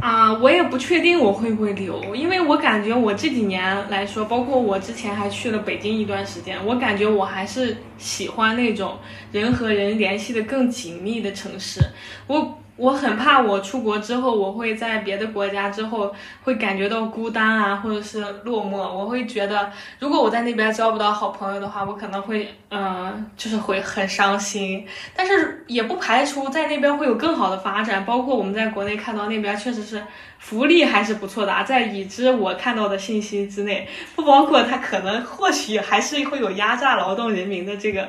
[0.00, 8.98] 啊，我也不确定我会不会留，因为我感觉我这几年来说，包括我之前还去了北京一段时间，我感觉我还是喜欢那种
[9.32, 11.80] 人和人联系的更紧密的城市。
[12.26, 18.76] 我我很怕我出国之后，我会在别的国家之后会感觉到孤单啊，或者是落寞。
[18.76, 24.84] 我会觉得，如果我在那边交不到好朋友的话，我可能会嗯、就是会很伤心。
[25.14, 30.02] 但是也不排除在那边会有更好的发展，包括我们在国内看到那边确实是
[30.40, 38.08] 福利还是不错的啊，在已知我看到的信息之内，不包括他可能或许还是会有压榨劳动人民的这个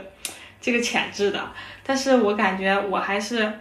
[0.59, 1.39] 这个潜质的。
[1.85, 3.53] 但是我感觉我还是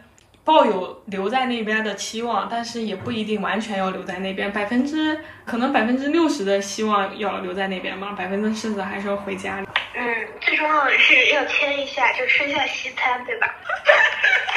[0.44, 9.66] 抱有留在那边的期望，但是也不一定完全要留在那边，百分之可能百分之六十的希望要留在那边吧，百分之四十还是要回家里。
[9.94, 13.54] 嗯，最重要的是要签一下，就吃一下西餐，对吧？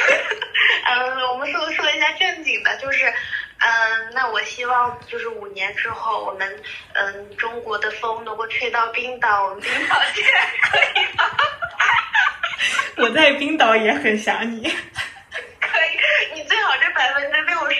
[0.90, 6.46] 嗯，我们说说一下正经的，就是，嗯，那我希望就是五年之后，我们
[6.92, 10.24] 嗯中国的风能够吹到冰岛，我们冰岛 见，
[10.70, 11.24] 可以吗？
[12.98, 14.70] 我在冰岛也很想你。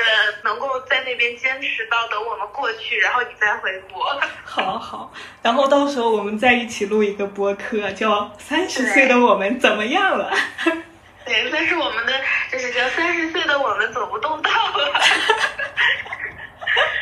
[0.43, 4.19] 能够在那边坚持到等我们过去，然后你再回国。
[4.43, 10.31] 好好，然后到时候我们再一起录一个播客，叫《三十岁的我们怎么样了》。
[11.25, 12.13] 对，但是我们的，
[12.51, 15.01] 就是叫三十岁的我们走不动道了。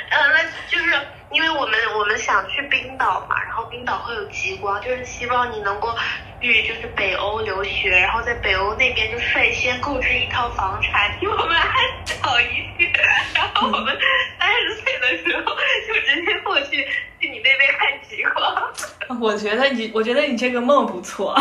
[0.10, 1.00] 嗯， 那就是
[1.32, 5.94] 因为我们我们想去冰岛嘛，然后冰岛会有极光，就是希望你能够
[6.42, 11.74] 去就是北欧留学，然后在北欧那边就率先购置一套房产，比我们安
[12.22, 12.46] 保 一
[12.78, 12.92] 些，
[13.34, 13.98] 然后我们
[14.40, 15.56] 三十岁的时候
[15.88, 16.88] 就直接过去
[17.20, 19.20] 去你那边看极光。
[19.20, 21.36] 我觉得你，我觉得你这个梦不错。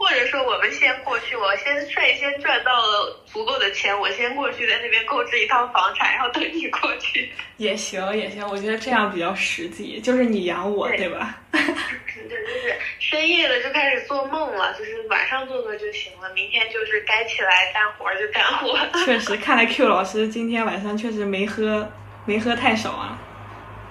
[0.00, 7.30] 或者说，我们先过去，我先率先赚到了足够的钱，我先过去，在那边购置一套房产，然后等你过去。
[7.58, 11.38] 也行也行，我觉得这样比较实际，就是你养我，对对吧？
[11.52, 19.04] 对，就是深夜了就开始做梦了，就是晚上做做就行了，明天就是该起来干活就干活。
[19.04, 21.86] 确实，看来 Q 老师今天晚上确实没喝，
[22.24, 23.18] 没喝太少啊。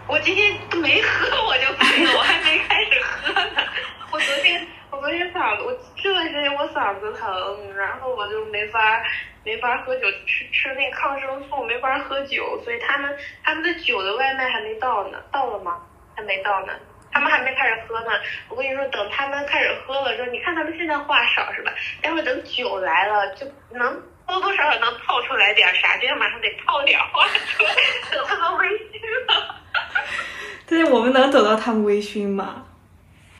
[0.07, 3.63] 我今天都没喝我就醉了，我还没开始喝呢。
[4.11, 4.65] 我昨天
[4.99, 9.01] 我昨天嗓子，我这段时间我嗓子疼，然后我就没法
[9.45, 15.79] 没法喝酒，吃吃那个抗生素没法喝酒，所以他们他们的酒的外卖还没到呢，到了吗？
[16.17, 16.73] 还没到呢。
[17.13, 18.11] 他们还没开始喝呢，
[18.49, 21.71] 我跟你说，等他们开始喝了之后，你看他们现在话少是吧？
[22.01, 27.71] 待会儿等酒来了，就能多多少少能套出来点啥，今天晚上得套点话出来，
[28.11, 29.55] 等他们微醺了。
[30.67, 32.65] 对，我们能等到他们微醺吗？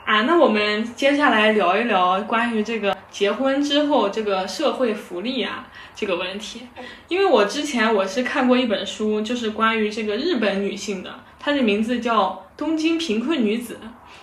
[0.10, 6.68] 啊，那我们接下来聊一聊关于这个结婚之后这个社会福利啊这个问题。
[7.10, 13.80] 因为我之前我是看过一本书，就是关于这个日本女性的，它的名字叫《东京贫困女子》，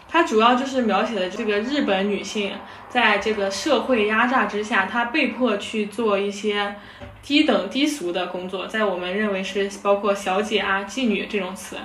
[0.09, 2.51] 它主要就是描写的这个日本女性
[2.89, 6.75] 在这个社会压榨之下，她被迫去做一些
[7.23, 11.77] 低等低俗的工作，在我们认为是包括小姐啊、妓女这种词。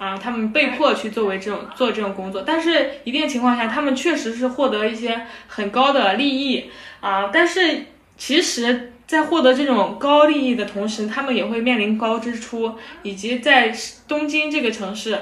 [0.00, 7.28] 啊，他们被迫去作为这种做这种工作，但是一定情况下，他们确实是获得一些很高的利益啊。
[7.30, 7.84] 但是
[8.16, 13.70] 其实在获得这种高利益的同时，他们也会面临高支出，以及在
[14.08, 15.18] 东京这个城市，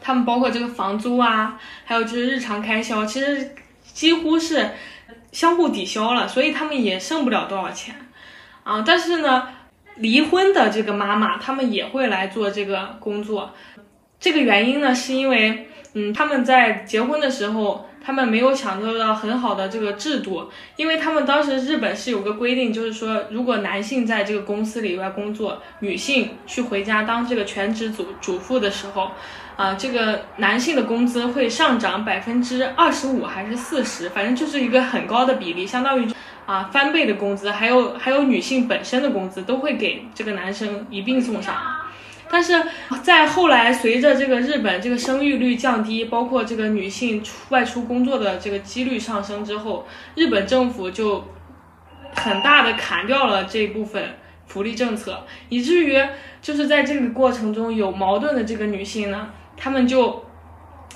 [0.00, 4.70] 他们包括这个房租啊，还有就是日常开销，其实几乎是
[5.32, 7.96] 相互抵消了，所以他们也剩不了多少钱
[8.62, 8.84] 啊。
[8.86, 9.48] 但是呢，
[9.96, 13.52] 离婚的这个妈妈，他们也会来做这个工作，
[14.20, 17.86] 这个原因呢，是因为嗯，他们在结婚的时候。
[18.02, 29.10] 他们没有享受到很好的这个制度，因为他们当时日本是有个规定，就是说如果男性在这个公司里外工作，女性去回家当这个全职主主妇的时候，
[29.54, 36.08] 啊，这个男性的工资会上涨百分之二十五还是四十，反正就是一个很高的比例，相当于
[36.46, 41.54] 啊翻倍的工资，还有还有女性本身的工资都会给这个男生一并送上。
[42.30, 42.62] 但是
[43.02, 51.24] 在后来，随着这个日本这个生育率降低，包括这个女性出外出工作的这个几率上升之后，日本政府就
[52.14, 54.16] 很大的砍掉了这部分
[54.46, 56.00] 福利政策，以至于
[56.40, 60.24] 就是在这个过程中有矛盾的这个女性呢，她们就。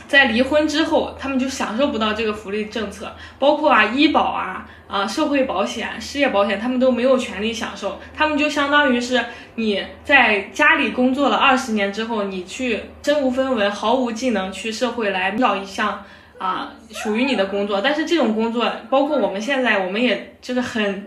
[0.07, 7.99] 在离婚之后，他们就享受不到这个福利政策，包括啊医保啊啊社会保险、失业保险，他们都没有权利享受。
[8.15, 16.05] 他们就相当于是你在家里工作了二十年之后，你去身无分文、毫无技能去社会来要一项
[16.39, 17.81] 啊属于你的工作。
[17.81, 21.07] 但是这种工作，包括我们现在，我们也就是很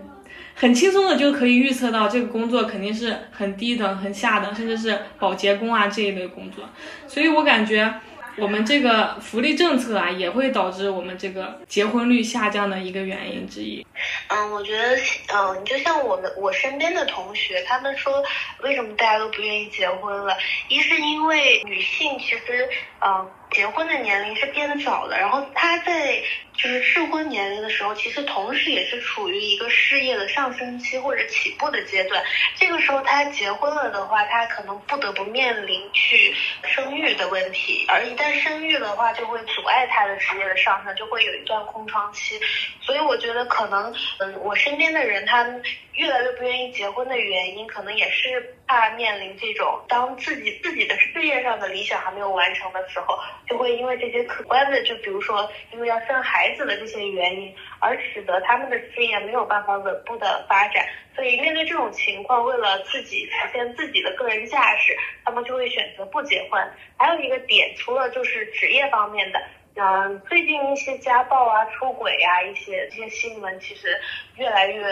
[0.54, 6.64] 很轻松的就可以预测到，这个工作肯定是很低等、很下等，甚至是保洁工啊这一类工作。
[7.06, 7.94] 所以我感觉。
[8.40, 13.86] 我们这个福利政策啊，也会导致我们这个结婚率下降的一个原因之一。
[14.28, 14.96] 嗯，我觉得，
[15.34, 18.22] 嗯，就像我们我身边的同学，他们说，
[18.62, 20.36] 为什么大家都不愿意结婚了？
[20.68, 22.68] 一是因为女性其实，
[23.00, 23.28] 嗯。
[23.50, 26.22] 结婚的年龄是变早的，然后他在
[26.54, 32.22] 就是适婚年龄的时候，其实同时也是处于一个事业的上升期或者起步的阶段。
[32.56, 36.34] 这个时候他结婚了的话，他可能不得不面临去
[36.64, 42.38] 生育的问题，而一旦生育的话，就会阻碍他的职业的上升，就会有一段空窗期。
[42.82, 45.46] 所以我觉得可能，嗯，我身边的人他
[45.92, 53.18] 越来越不愿意结婚的原因，可能也是怕面临这种当自己自己的事业上的理想还没有完成的时候。
[53.48, 60.86] 就会因为这些客观的，就比如说因为要生孩子的这些原因，而使得他们的事业没有办法稳步的发展。
[61.16, 66.62] 所以面对这种情况，为了自己实现自己的个人价值，他们就会选择不结婚。
[66.96, 69.40] 还有一个点，除了就是职业方面的。
[69.80, 73.96] 嗯，最近一些家暴啊、出轨呀，一些这些新闻，其实
[74.38, 74.82] 越来越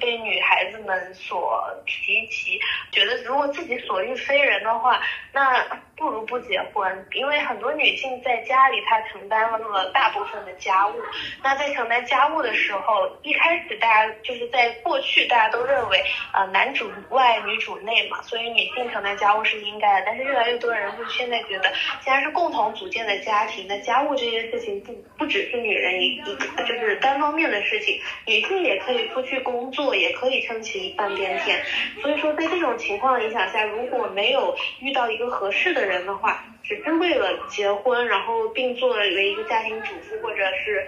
[0.00, 2.60] 被女孩子们所提起。
[2.92, 5.00] 觉得如果自己所遇非人的话，
[5.32, 5.64] 那
[5.96, 7.06] 不如不结婚。
[7.12, 10.94] 因为很多女性在家里，她承担了大部分的家务。
[11.42, 20.06] 那在承担家务的时候，一开始大家就是在过去大家都认为，呃，男主外女主内嘛，所以女性承担家务是应该的。
[20.06, 24.18] 但是越来越多人会现在觉得，既然是共同组建的家庭，那家务。
[24.18, 31.58] 这件事情不不只是女人一一个就是单方面的事情，女性也也可以出去工作，也可以撑起一半边天。
[32.02, 40.86] 所以说，在这种情况影响下，如果没有遇到一个合适的人的话，只是为了结婚，然后并作为一个家庭主妇或者是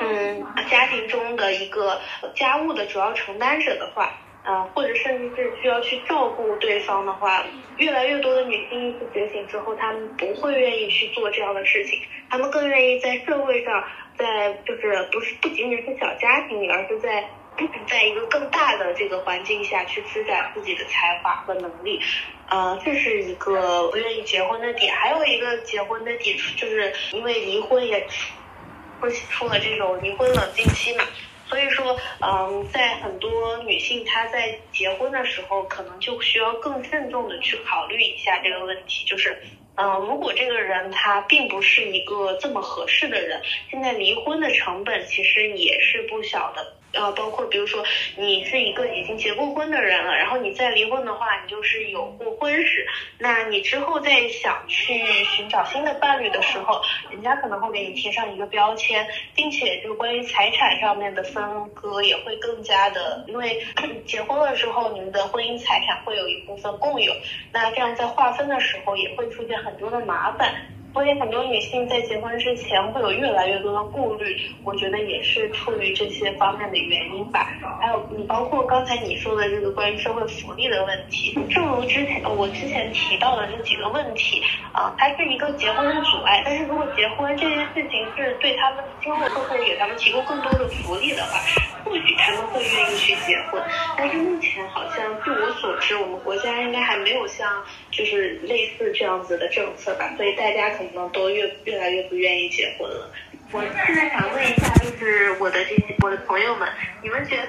[0.00, 2.00] 嗯家庭中的一个
[2.34, 4.10] 家务的主要承担者的话。
[4.44, 7.44] 啊，或者甚至是需要去照顾对方的话，
[7.76, 13.84] 越来越多的女性意识觉醒之后，她们不会愿意去做这样的事情，她们更愿意在社会上，
[14.18, 17.24] 在就是不是不仅仅是小家庭里，而是在
[17.88, 22.00] 在一个更大的这个环境下去施展自己的才华和能力，
[22.48, 31.04] 呃，这是一个不愿意结婚的点，还有一个结婚的点，就是因为离婚也出出了这种离婚冷静期嘛。
[31.48, 39.42] 所以说，嗯，在很多女性她在结婚的时候，可能就需要更慎重的去考虑一下这个问题，就是，
[39.80, 46.77] 嗯，如果这个人他并不是一个这么合适的人，现在离婚的成本其实也是不小的。
[46.92, 47.84] 呃，包括比如说，
[48.16, 52.86] 你是一个已经结过婚的人了，然后你再离婚的话，你就是有过婚史。
[53.18, 56.80] 那你之后再想去寻找新的伴侣的时候，
[57.10, 63.62] 人家可能会给你贴上一个标签，并且就关于财产上面的分割也会更加的，因为
[64.06, 67.12] 结婚了之后，你们的婚姻财产会有一部分共有，
[67.52, 70.54] 那这样在划分的时候也会出现很多的麻烦。
[70.92, 77.48] 所以很多女性在结婚之前会有越来越多的顾虑，我觉得也是出于这些方面的原因吧。
[77.80, 86.42] 还有你包括刚才你说的这个关于社会福利的问题，正如之前我之前提到的这几个问题啊，它是一个结婚的阻碍。
[86.44, 91.38] 但是如果结婚这件事情是对他们今后会会给他们提供更多的福利的话，
[91.84, 92.98] 或许他们会愿意。
[92.98, 93.62] 去结婚。
[93.96, 97.48] 但是目前好像据我所知，我们国家应该还没有像
[97.92, 103.10] 就是类似这样子的政策吧，所以大家可能都越越来越不愿意结婚了。
[103.50, 106.68] 我现在想问一下，就是我的这些我的朋友们，
[107.02, 107.48] 你们觉得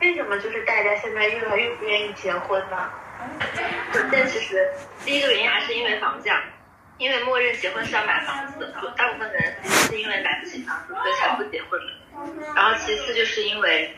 [0.00, 2.90] 为什么就是大家现在越来越不愿意结婚呢？
[3.94, 4.68] 首先其实
[5.04, 6.42] 第一个原因还是因为房价，
[6.98, 12.52] 因为默认结婚是要买房子的，大部分人是因为买不起房子所以才不结婚的。
[12.54, 13.94] 然后其次就是因为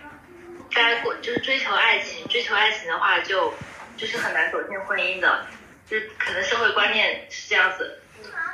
[0.75, 3.53] 大家过就是追求爱情，追求爱情的话就
[3.97, 5.47] 就是很难走进婚姻的，
[5.89, 7.99] 就是可能社会观念是这样子。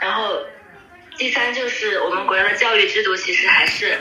[0.01, 0.41] 然后
[1.17, 3.99] 第三就是我们国家的教育制度其实还是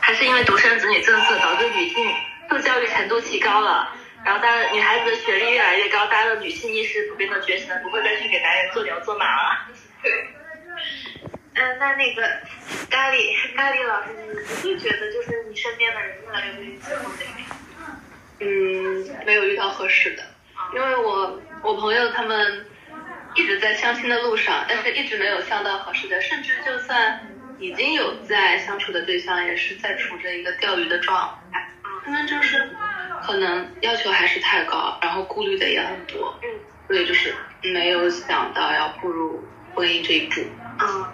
[0.00, 2.14] 还是因为独生子女政策导致女性
[2.48, 3.92] 受教育程度提高了。
[4.22, 9.66] 然后，大家女孩子的学历越来越高，大家的女性意识普遍的觉醒了，不会再去给男人做牛做马了。
[10.02, 10.12] 对。
[11.54, 12.22] 嗯，那那个
[12.90, 14.08] 咖喱咖喱老师，
[14.62, 17.24] 你你会觉得就是你身边的人越来越不愿意结婚的
[18.40, 20.22] 嗯，没有遇到合适的，
[20.74, 22.66] 因为我我朋友他们
[23.34, 27.20] 一直在相亲的路上，但是一直没有相到合适的，甚至就算
[27.58, 31.60] 已经有在相处的对象，也是在处着一个钓鱼的状态。
[32.04, 32.76] 他们就是
[33.22, 36.48] 可能要求还是太高，然后顾虑的也很多，嗯，
[36.88, 37.34] 所以就是
[37.74, 40.40] 没有想到要步入婚姻这一步。
[40.82, 41.06] 嗯，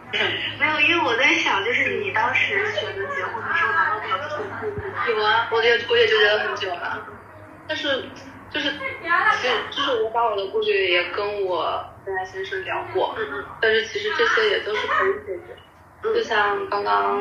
[0.59, 4.17] 没有，因为我在想，就是你当时选择结婚的时候，难道没有
[4.61, 5.19] 顾虑？
[5.19, 7.05] 有啊，我也我也纠结了很久了，
[7.67, 8.05] 但是
[8.49, 13.19] 就是其实就是我把我的顾虑也跟我现在先生聊过，
[13.61, 17.21] 但是其实这些也都是可以解决，就像刚刚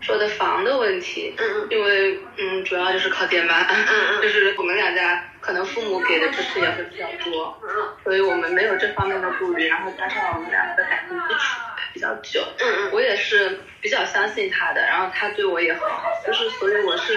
[0.00, 1.32] 说的房的问题，
[1.70, 4.18] 因为嗯主要就是靠爹妈，嗯嗯。
[4.20, 7.68] 就是我们两家可能父母给的支持也会比较多，嗯
[8.02, 11.60] 所以我们没有这方面的顾虑，然后加上我们俩的感情基础
[11.94, 12.90] 比较久，嗯嗯。
[12.92, 17.16] 我也是比较相信他的，然后他对我也很好，就是所以我是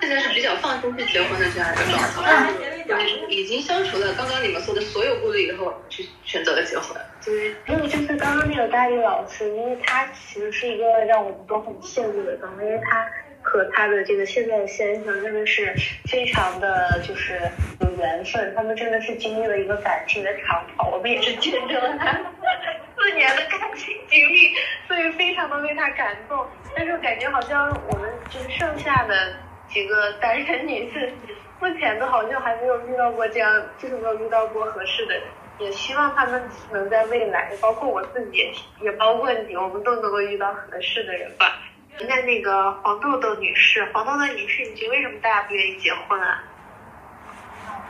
[0.00, 2.52] 现在是比较放心去结婚的这样一个状态，
[2.86, 6.96] 就是已经消除了刚刚你们说的所有顾虑以后，去选择了结婚。
[7.24, 13.04] 对，还有就是刚刚那个大力老师，因为他其实是一个让我们都很羡慕的人，因为他
[13.42, 15.74] 和他的这个现在的先生真的是
[16.04, 17.40] 非常的就是
[17.80, 24.54] 有缘分，他们真的是经历了一个感情的长跑，我们也是见证了他四年的感情经历，
[24.86, 26.46] 所以非常的为他感动。
[26.76, 29.34] 但是感觉好像我们就是剩下的
[29.68, 31.12] 几个单身女士，
[31.60, 35.22] 目前都好像还没有遇到过这样，就是没有遇到过合适的人。
[35.58, 41.58] 也希望他们能在未来，包括我自己，也包括你，我们都能够遇到合适的人吧。
[41.98, 46.44] 那那个黄豆豆女士，黄豆豆女士，你觉得为什么大家不愿意结婚啊？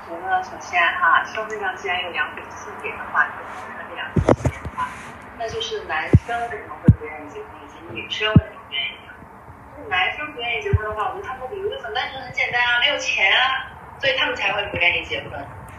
[0.09, 4.89] 我觉得首先哈，社会上既然有两种性别的话，就分成两种性别的话，
[5.37, 8.56] 那就是男生为什么会不愿意结婚，以及女生为什。
[9.89, 13.67] 男生不愿意结婚的话，我觉得他们理由就很单纯、很简单啊，没有钱啊，
[14.01, 15.33] 所以他们才会不愿意结婚。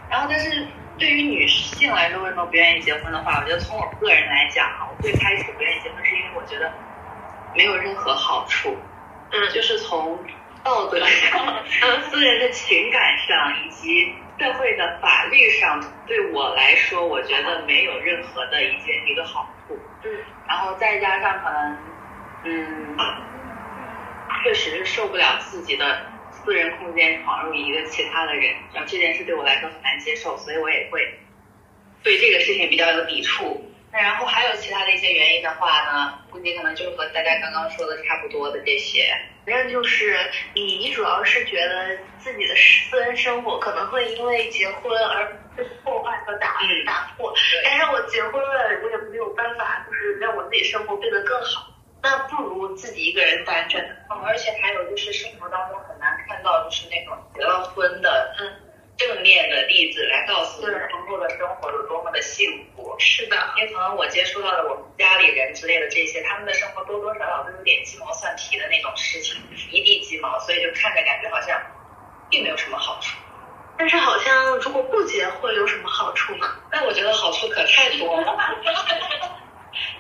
[0.10, 6.72] 然后，但是对于女性来说，为什么不愿意结婚的话，我觉得从我个人来讲啊，我最开始不愿意结婚，是因为我觉得
[7.55, 8.76] 没有任何好处。
[9.30, 10.18] 嗯就是从
[10.64, 11.64] 道德上、
[12.10, 19.78] 私人的情感上以及社会的法律上，对我来说，我觉得没有任何的一件一个好处。
[20.05, 20.12] 嗯
[20.47, 21.78] 然后再加上可能，
[22.45, 22.95] 嗯，
[24.48, 31.02] 确实是受不了自己的私人空间闯入一个其他的人，然后这件事对我来说很难接受，所以我也会
[32.02, 33.70] 对这个事情比较有抵触。
[33.91, 39.14] 那然后还有其他的一些原因的话呢，估计可能就是和大家刚刚说的差不多的这些。
[39.45, 40.18] 反正就是
[40.54, 45.28] 你，你主要是觉得自己的私人生活可能会因为结婚而
[45.58, 47.34] 被破坏和打嗯打破，
[47.66, 53.89] 但是我结婚了，我也没有办法，就是让我自己生活变得更好，那不如自己一个人单着呢。
[54.10, 58.54] 嗯，而且还有就是生活当中很难看到就是那种结了婚的嗯
[58.98, 62.95] 正面的例子来告诉你对婚后的生活有多么的幸福。
[62.98, 69.39] 是的，因为可能我接触到的我们家里人之类的这些，他们的生活多多少少都有点鸡毛蒜皮的那种事情，
[69.72, 71.62] 一地鸡毛，所以就看着感觉好像
[72.30, 73.16] 并没有什么好处。
[73.78, 76.56] 但是好像如果不结婚有什么好处吗？
[76.72, 78.36] 那我觉得好处可太多了。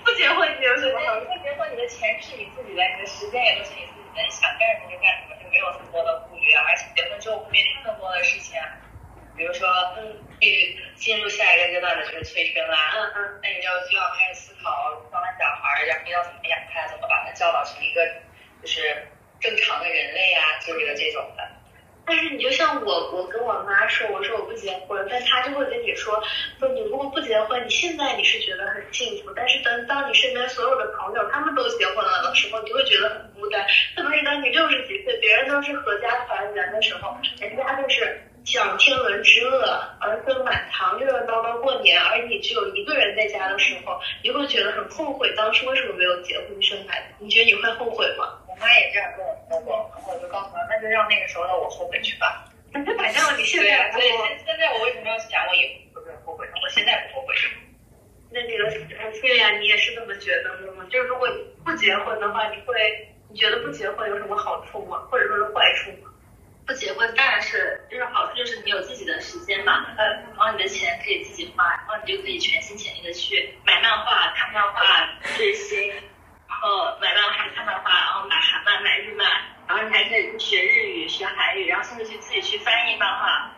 [0.03, 1.19] 不结婚你有什么好？
[1.21, 6.63] 不结婚，你的钱是你自己的，你的时间也都是你自己的，你想干什么就干什么，就没有那么多的顾虑啊。
[6.67, 8.59] 而且结婚之后会面临更多的事情，
[9.35, 9.67] 比如说，
[9.97, 18.01] 嗯，去进入下一个阶段的就是催生啦、嗯嗯，那你就就要开始思考生完小孩儿，然后要怎么养他，怎么把他教导成一个
[18.61, 19.07] 就是
[19.39, 21.46] 正常的人类啊之类的这种的。
[22.07, 26.23] 但是你就像我，我跟我妈说，我说我不结婚，但她就会跟你说，
[26.57, 33.61] 说你如果不结婚，你现在你是觉得很幸福，但是等当你身边所有的朋友他们都结婚了的时候，你会觉得很孤单。
[33.93, 39.59] 特别是当你六十几岁，别人都是阖家团圆的时候，人家就是享天伦之乐，
[39.99, 47.15] 儿孙满堂，热热闹闹过年，而你只有一个人在家的时候，你会觉得很后悔，当初为什么没有结婚生孩子？
[47.19, 48.31] 你觉得你会后悔吗？
[48.57, 52.43] 我妈也这样跟我说过，然后我就告诉她，那就让那个时候的我后悔去吧。
[52.73, 56.53] 反正你现在啊，所以现现在我为什么要想我以后会不会后悔呢？
[56.63, 57.35] 我现在不后悔。
[58.29, 58.69] 那这个
[59.13, 60.85] 翠呀，你也是这么觉得的吗？
[60.89, 62.75] 就是如果你不结婚的话，你会
[63.29, 65.07] 你觉得不结婚有什么好处吗？
[65.09, 66.11] 或者说是坏处吗？
[66.65, 70.03] 不结婚当然是就是好处就是你有自己的时间嘛，呃，
[70.35, 76.01] 然后你的钱可以自己花，然后你就可以全心全意的去买漫画、看漫画、追星，然
[76.59, 79.27] 后买漫画、看漫画，然后买韩漫、买日漫，
[79.67, 83.51] 然后你还可以学日语、学韩语，然后甚至去自己去翻译漫画，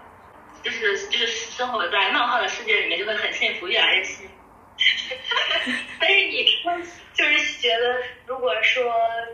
[0.63, 4.33] 就是就是生活在漫画的世界里面就会很幸福，越来越幸福。
[5.99, 6.45] 但是你
[7.13, 8.89] 就是觉得，如果说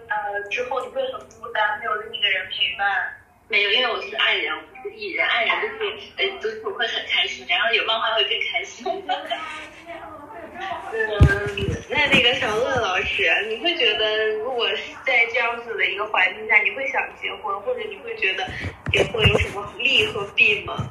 [0.09, 3.15] 呃之后你会很孤单，没有另一个人陪伴，
[3.47, 5.75] 没有，因为我是爱人，我不是艺人，爱人就是
[6.17, 8.85] 呃读书会很开心，然后有漫画会更开心。
[10.93, 10.99] 嗯，
[11.89, 18.47] 那那个小乐老师，你会觉得如果是在这样子的一个环境下，你会想结婚，或者你会觉得
[18.91, 20.89] 结婚有什么利和弊吗？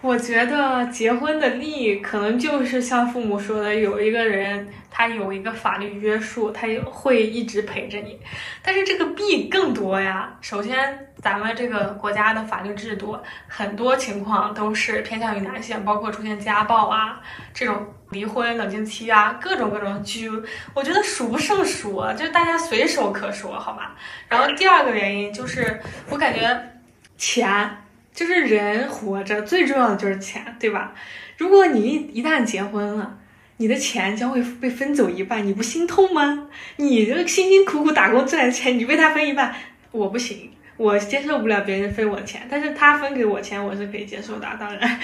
[0.00, 4.68] 我觉得结婚的利可能就是像父母说的，有一个人
[5.02, 8.16] 他有一个法律约束，他也会一直陪着你。
[8.62, 10.32] 但是这个弊更多呀。
[10.40, 17.20] 首先，咱们这个国家的法律制度很多情况都是偏向于男性，包括出现家暴啊
[17.52, 20.30] 这种离婚冷静期啊，各种各种拘，
[20.72, 23.96] 我觉得数不胜数啊，就大家随手可说，好吧。
[24.28, 25.80] 然后第二个原因就是，
[26.10, 26.72] 我感觉
[27.16, 27.78] 钱。
[28.14, 30.92] 就是人活着最重要的就是钱，对吧？
[31.38, 33.18] 如果你一一旦结婚了，
[33.62, 36.48] 你的钱将会被分走一半，你不心痛吗？
[36.78, 39.54] 你这辛辛苦苦打工挣来的钱，你被他分一半，
[39.92, 44.78] 我不行，我接受不了别人分我钱，但是他分给我钱，我是可以接受的，当然。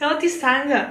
[0.00, 0.84] 然后第三个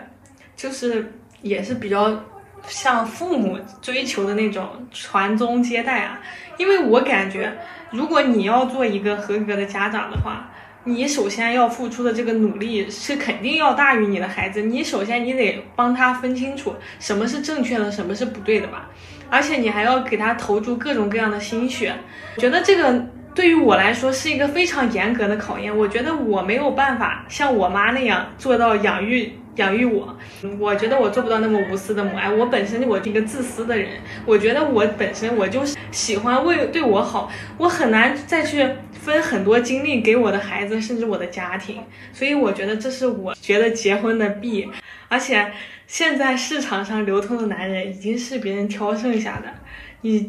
[0.56, 2.24] 就是也是比较
[2.66, 6.22] 像父母追求的那种传宗接代啊，
[6.58, 7.54] 因为我感觉。
[7.92, 10.50] 如果你要做一个合格的家长的话，
[10.86, 14.62] 你首先要付出的这个努力是肯定要大于你的孩子。
[14.62, 18.90] 你首先你得帮他分清楚什么是正确的，什么是不对的吧，
[19.30, 21.94] 而且你还要给他投注各种各样的心血。
[22.38, 25.76] 觉得这个对于我来说是一个非常严格的考验。
[25.76, 29.32] 我觉得我没有办法像我妈那样做到养育。
[29.56, 30.18] 养育我，
[30.60, 32.32] 我觉得我做不到那么无私的母爱。
[32.32, 41.84] 我本身我是一个自私的人，我觉得我本身我就是喜欢为对我好，我很难再去分很多精力给我的孩子，甚至我的家庭。
[42.12, 44.70] 所以我觉得这是我觉得结婚的弊。
[45.08, 45.52] 而且
[45.86, 49.54] 现在市场上流通的男人已经是别人挑剩下的，
[50.02, 50.28] 你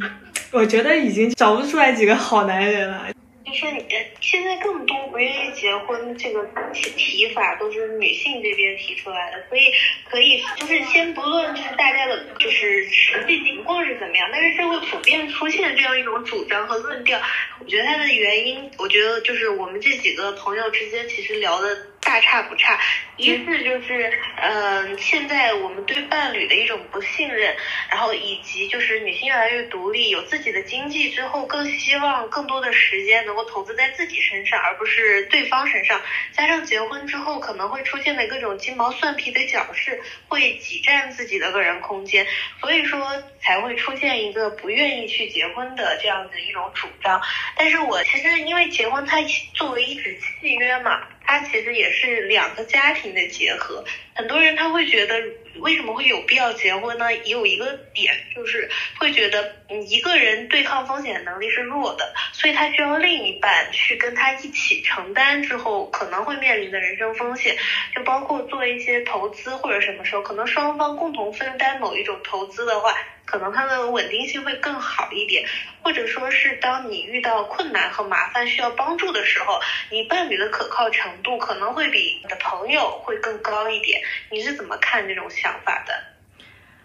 [0.51, 3.07] 我觉得已经找不出来几个好男人了。
[3.55, 3.87] 就是，
[4.21, 9.73] 现在更多不愿意结婚这个提提法都是女性这边提出来的，所以
[10.11, 17.21] 可以就是先不论就是大家的就是实际情况是怎么样，但是社会普遍出现这样一种主张和论调，
[17.61, 21.69] 我觉得它的原因，我觉得就是我们这几个朋友之间其实聊的
[22.05, 22.79] 大差不差。
[23.17, 27.55] 一是就是嗯，现在我们对伴侣的一种不信任，
[27.89, 36.01] 然后以及就是女性越来越独立，有自己的经济之后，更希望更多的时间能够投资在自己身上，而不是对方身上。
[36.33, 42.27] 加上结婚之后可能会出现的各种鸡毛蒜皮的小事，会挤占自己的个人空间，
[42.61, 47.23] 所以说才会出现一个不愿意去结婚的这样的一种主张。
[47.57, 49.19] 但是我其实因为结婚，它
[49.55, 51.01] 作为一纸契约嘛。
[51.25, 53.85] 它其实也是两个家庭的结合，
[54.15, 55.21] 很多人他会觉得
[55.59, 57.12] 为什么会有必要结婚呢？
[57.12, 67.57] 也有一个点就是会觉得，嗯，一个人对抗风险能力是弱的，所以他需要另一半去跟他一起承担之后可能会面临的人生风险，
[67.95, 72.95] 就包括做一些投资或者什么时候，可能双方共同分担某一种投资的话。
[73.27, 75.43] 可能它的稳定性会更好一点，
[75.83, 79.59] 或者说是当你遇到困难和麻烦需要帮助的时候，
[79.91, 84.03] 你伴侣的可靠程度可能会比你的朋友会更高一点。
[84.31, 85.93] 你是怎么看这种想法的？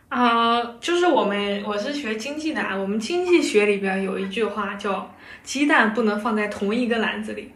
[0.10, 7.52] 啊，就是我们我是学经济的啊，我们经济学里边有一句话叫“鸡蛋不能放在同一个篮子里”。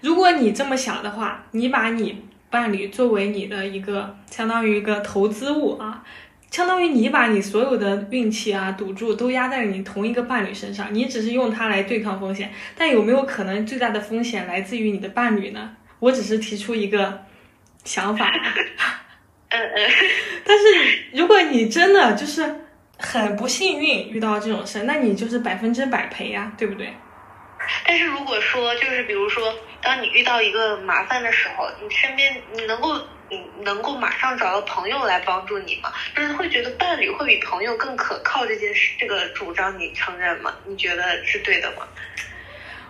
[0.00, 6.02] 如果你这么想的话，你把你伴侣作为你的一个相当于一个投资物啊。
[6.50, 15.76] 相当于你把你所有的运气啊、赌注都压在你同一个伴侣身上，你只是用它来对抗风险，但有没有可能最大的风险来自于你的伴侣呢？
[15.98, 17.22] 我只是提出一个
[17.84, 18.32] 想法。
[19.50, 19.90] 嗯嗯，
[20.44, 20.64] 但是
[21.12, 22.44] 如果你真的就是
[22.98, 26.92] 很不幸运遇到这种事，那你就是百分之百赔呀，对不对？
[27.86, 32.96] 但是如果说就是比如说，当你遇到一个麻烦的时候，你身边你能够
[33.30, 35.92] 你能够马上找到朋友来帮助你吗？
[36.16, 40.54] 就是会觉得伴侣会比朋友更可靠这件事，这个主张你承认吗？
[40.66, 41.86] 你觉得是对的吗？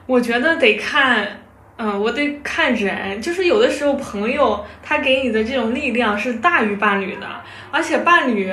[0.06, 1.42] 我觉得得看，
[1.78, 7.26] 嗯，我得看人，就是有的时候朋友他给你的这种力量是大于伴侣的，
[7.70, 8.52] 而且伴侣，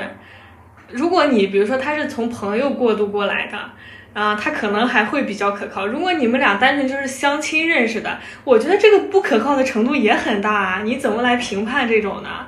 [0.91, 3.59] 如果你比如说他是从朋友过渡过来的。
[4.15, 5.85] 啊，他可能还会比较可靠。
[5.85, 10.81] 如果你们俩单纯就是相亲认识的，我觉得这个不可靠的程度也很大啊。
[10.85, 12.47] 你怎么来评判这种呢？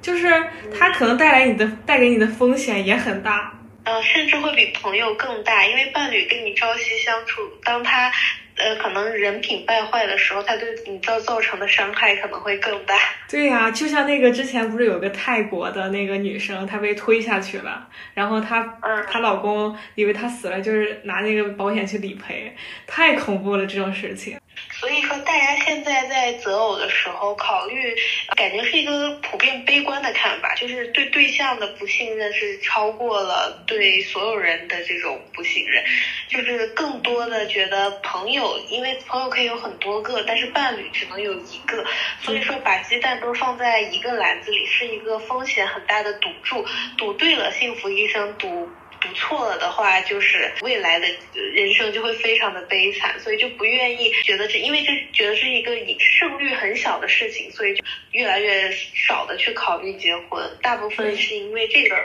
[0.00, 0.26] 就是
[0.74, 3.52] 他可能带来你的带给你的风险也很大，
[3.84, 8.10] 呃，甚至会比朋友更大，因为伴侣跟你朝夕相处，当他。
[8.56, 12.94] 呃，可能人品败坏的时候，他对你造造成的伤害可能会更大。
[13.28, 18.78] 对呀，就像那个之前不是有个泰国的那个女生，她被推下去了，然后她，
[19.10, 22.54] 她老公以为她死了，就是拿那个保险去理赔，
[22.86, 24.38] 太恐怖了这种事情。
[24.80, 27.94] 所以说，大家现在在择偶的时候，考虑
[28.36, 35.84] 感觉是一个普遍悲观的看法，就是对对象的不信任是超过了对所有人的这种不信任，
[36.28, 41.84] 就是更多的觉得朋友，因为朋友可以有很多个，但是伴侣只能有一个，
[42.22, 46.66] 所以说把鸡蛋都放在一个篮子里是一个风险很大的赌注，
[46.98, 48.68] 赌对了幸福一生，赌。
[49.02, 51.06] 读错了的话，就是未来的
[51.54, 57.82] 人生就会非常的悲惨，所以就不愿意觉得这，因为这觉得是一个胜率很小的事情，所以就
[58.12, 60.48] 越来越少的去考虑结婚。
[60.62, 61.96] 大部分是因为这个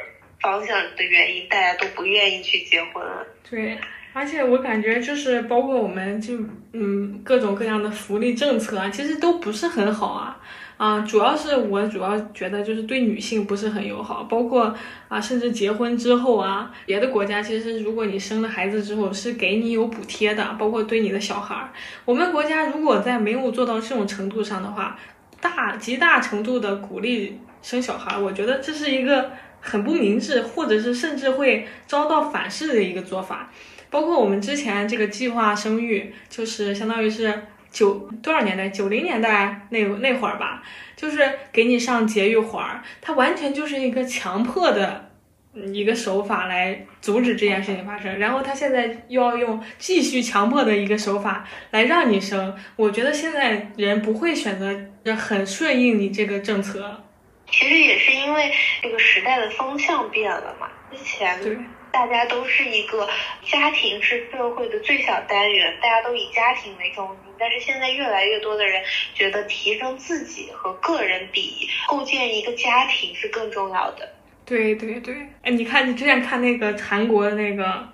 [0.42, 3.26] 方向的原因，大家都不愿意去结婚了。
[3.50, 3.78] 对，
[4.14, 6.34] 而且我感觉就是包括我们就
[6.74, 10.42] 嗯各种各样的福利政策啊，其实都不是很好啊。
[10.78, 14.72] 啊，主要是我主要觉得就是对女性不是很友好，包括
[15.08, 21.70] 啊，甚至结婚之后啊，别的国家其实如果你生了孩子之后是给你有补贴的，包括对你的小孩儿。
[22.06, 25.00] 我们国家如果在没有做到这种程度上的话，
[25.42, 33.50] 大极大程度的鼓励生小孩，我觉得这是一个很不明智，或者是甚至会遭到反噬的一个做法。
[33.90, 37.34] 包括我们之前这个计划生育，就是相当于是。
[37.72, 38.70] 九多少年代？
[38.70, 40.64] 九零年代那那会儿吧，
[40.96, 45.12] 就是给你上节育环，它完全就是一个强迫的
[45.54, 48.18] 一个手法来阻止这件事情发生。
[48.20, 52.56] 然后他现在又要用继续强迫的一个手法来让你生。
[52.76, 57.04] 我觉得现在人不会选择很顺应你这个政策。
[57.50, 58.52] 其实也是因为
[58.82, 60.68] 这个时代的风向变了嘛。
[60.92, 61.58] 之前对。
[61.92, 63.08] 大家都是一个
[63.44, 67.34] 家庭是社会的最小单元，大家都以家庭为中心。
[67.40, 68.84] 但是现在越来越多的人
[69.14, 74.10] 觉得提升自己和个人比构建一个家庭是更重要的。
[74.46, 77.88] 对对对，哎，你看你之前看那个韩国的那个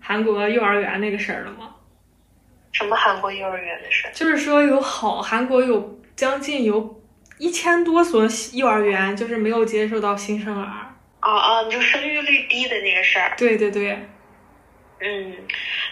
[0.00, 1.74] 韩国幼儿园那个事儿了吗？
[2.72, 4.12] 什么韩国幼儿园的事儿？
[4.12, 7.02] 就是说有好韩国有将近有
[7.38, 10.85] 一千多所幼儿园，就是没有接受到新生儿。
[11.22, 13.34] 哦哦，你就生育率低的那个事儿。
[13.36, 13.98] 对对对，
[15.00, 15.36] 嗯，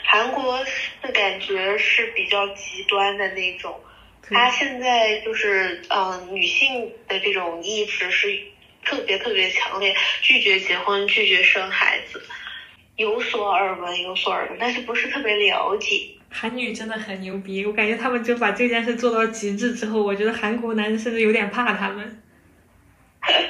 [0.04, 0.58] 韩国
[1.02, 3.80] 的感觉是比较极端的那种，
[4.22, 8.38] 他现在就是嗯，女性的这种意识是
[8.84, 12.22] 特别特别强烈，拒绝结婚，拒绝生孩子，
[12.96, 16.10] 有所耳闻，有所耳闻，但是不是特别了解。
[16.30, 22.22] 韩女真的很牛逼，我感觉他们就把这件事做到极致之后，我觉得韩国男人甚至有点怕他们。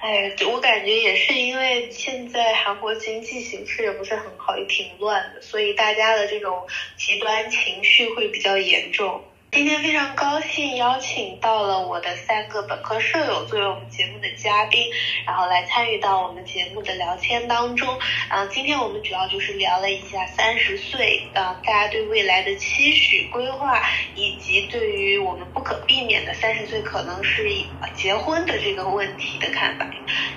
[0.00, 6.66] 哎，我感觉也是因为现在韩国经济形势也不是很好，也挺乱的，所以大家的这种
[6.96, 9.22] 极端情绪会比较严重。
[9.52, 14.84] 今天非常高兴邀请到了我的三个本科舍友作为我们节目的嘉宾，
[15.24, 17.98] 然后来参与到我们节目的聊天当中。
[18.28, 23.82] 嗯，今天我们主要就是聊了一下三十岁，呃，大家对未来的期许、规划，
[24.14, 27.48] 以及对于我们不可避免的三十岁可能是
[27.94, 29.88] 结婚的这个问题的看法。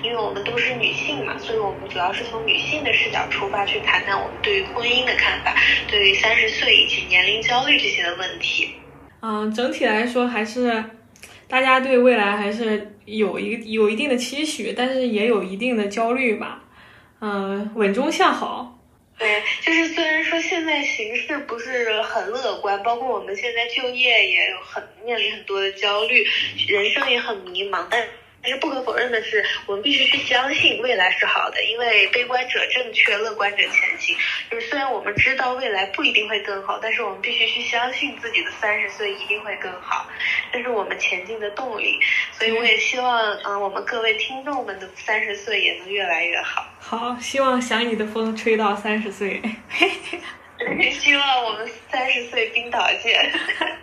[0.02, 5.54] 因为我们都是女性嘛，所以我们主要是从女性的视角出发去谈谈我们对于婚姻的看法，
[5.88, 8.76] 对于三十岁以及年龄焦虑这些的问题。
[9.22, 10.84] 嗯，整体来说还是
[11.46, 16.62] 大家对未来还是有一有一定的期许，但是也有一定的焦虑吧。
[17.20, 18.78] 嗯，稳中向好。
[19.18, 26.24] 对，就是虽然说现在形势不是很乐观，包括我们现在就业也有很面临很多的焦虑，
[26.66, 28.02] 人生也很迷茫，但
[28.42, 34.16] 但是不可否认的是，我们必须去相信未来是好的，因为悲观者正确，乐观者前行。
[34.50, 40.06] 就是虽然我们知道未来不一定会更好，但是我们必须去相信自己的三十岁一定会更好，
[40.52, 41.98] 这是我们前进的动力。
[42.32, 46.66] 所以我也希望，嗯，我们各位听众们的三十岁也能越来越好。
[46.78, 49.40] 好，希望想你的风吹到三十岁。
[50.92, 53.32] 希望我们三十岁冰岛见。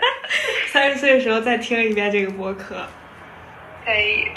[0.72, 2.88] 三十岁的时候再听一遍这个播客。
[3.88, 4.28] 可以，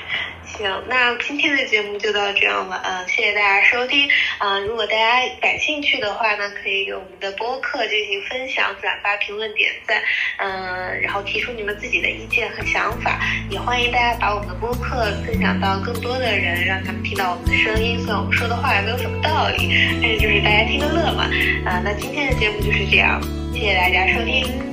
[0.46, 10.00] 行，那今天的节目就到这样了，嗯，谢谢大家收听，嗯，如果大家感兴趣的话呢，可以给我们的播客进行分享、转发、评论、点赞，
[10.38, 13.18] 嗯，然后提出你们自己的意见和想法，
[13.50, 17.98] 也欢迎大家把我们的播客分享到更多的人，让他们听到我们的声音。
[17.98, 19.68] 虽然我们说的话也没有什么道理，
[20.00, 21.24] 但是就是大家听个乐嘛，
[21.66, 23.20] 啊，那今天的节目就是这样，
[23.52, 24.69] 谢谢大家收听，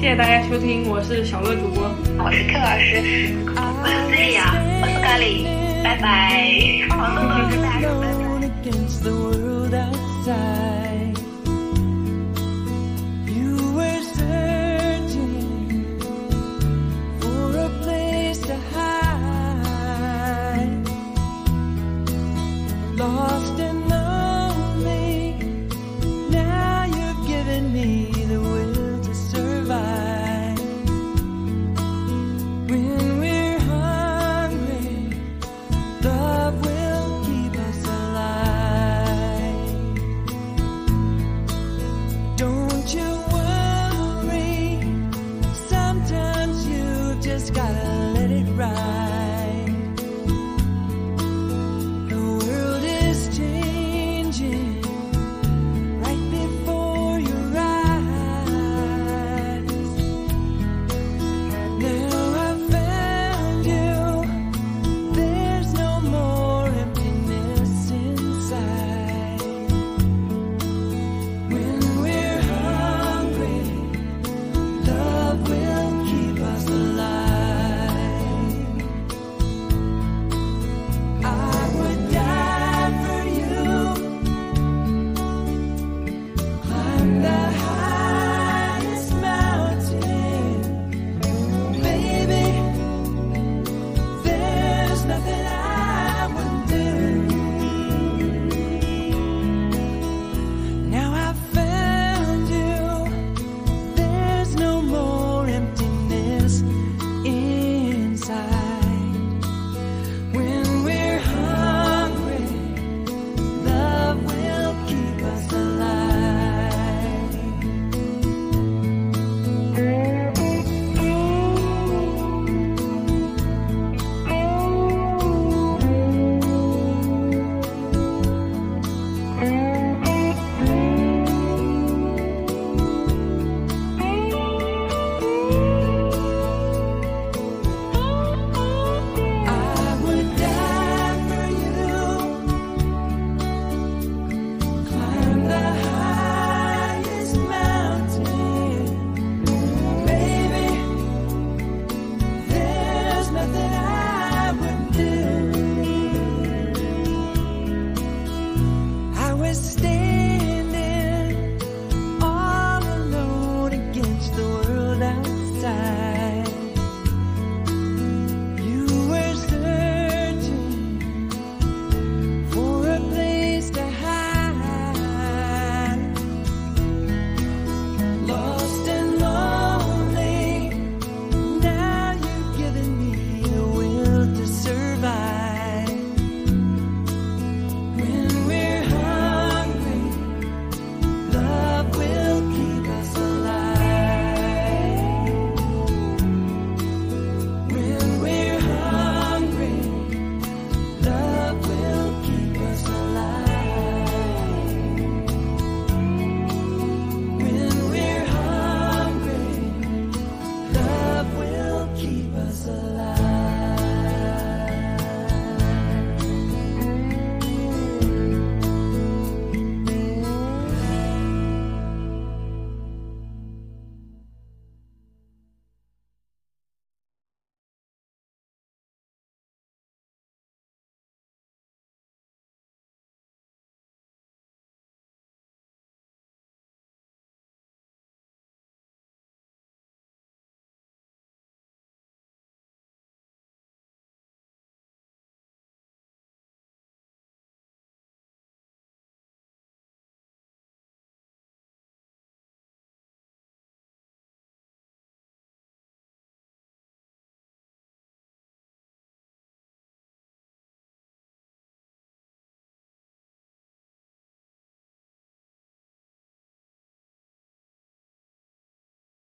[0.00, 1.90] 谢谢大家收听，我是小乐主播，
[2.24, 3.34] 我是 Q 老师。
[3.82, 5.42] 我是飞呀，我是咖喱，
[5.82, 6.86] 拜拜。
[6.88, 6.96] 好，
[7.50, 7.82] 拜拜。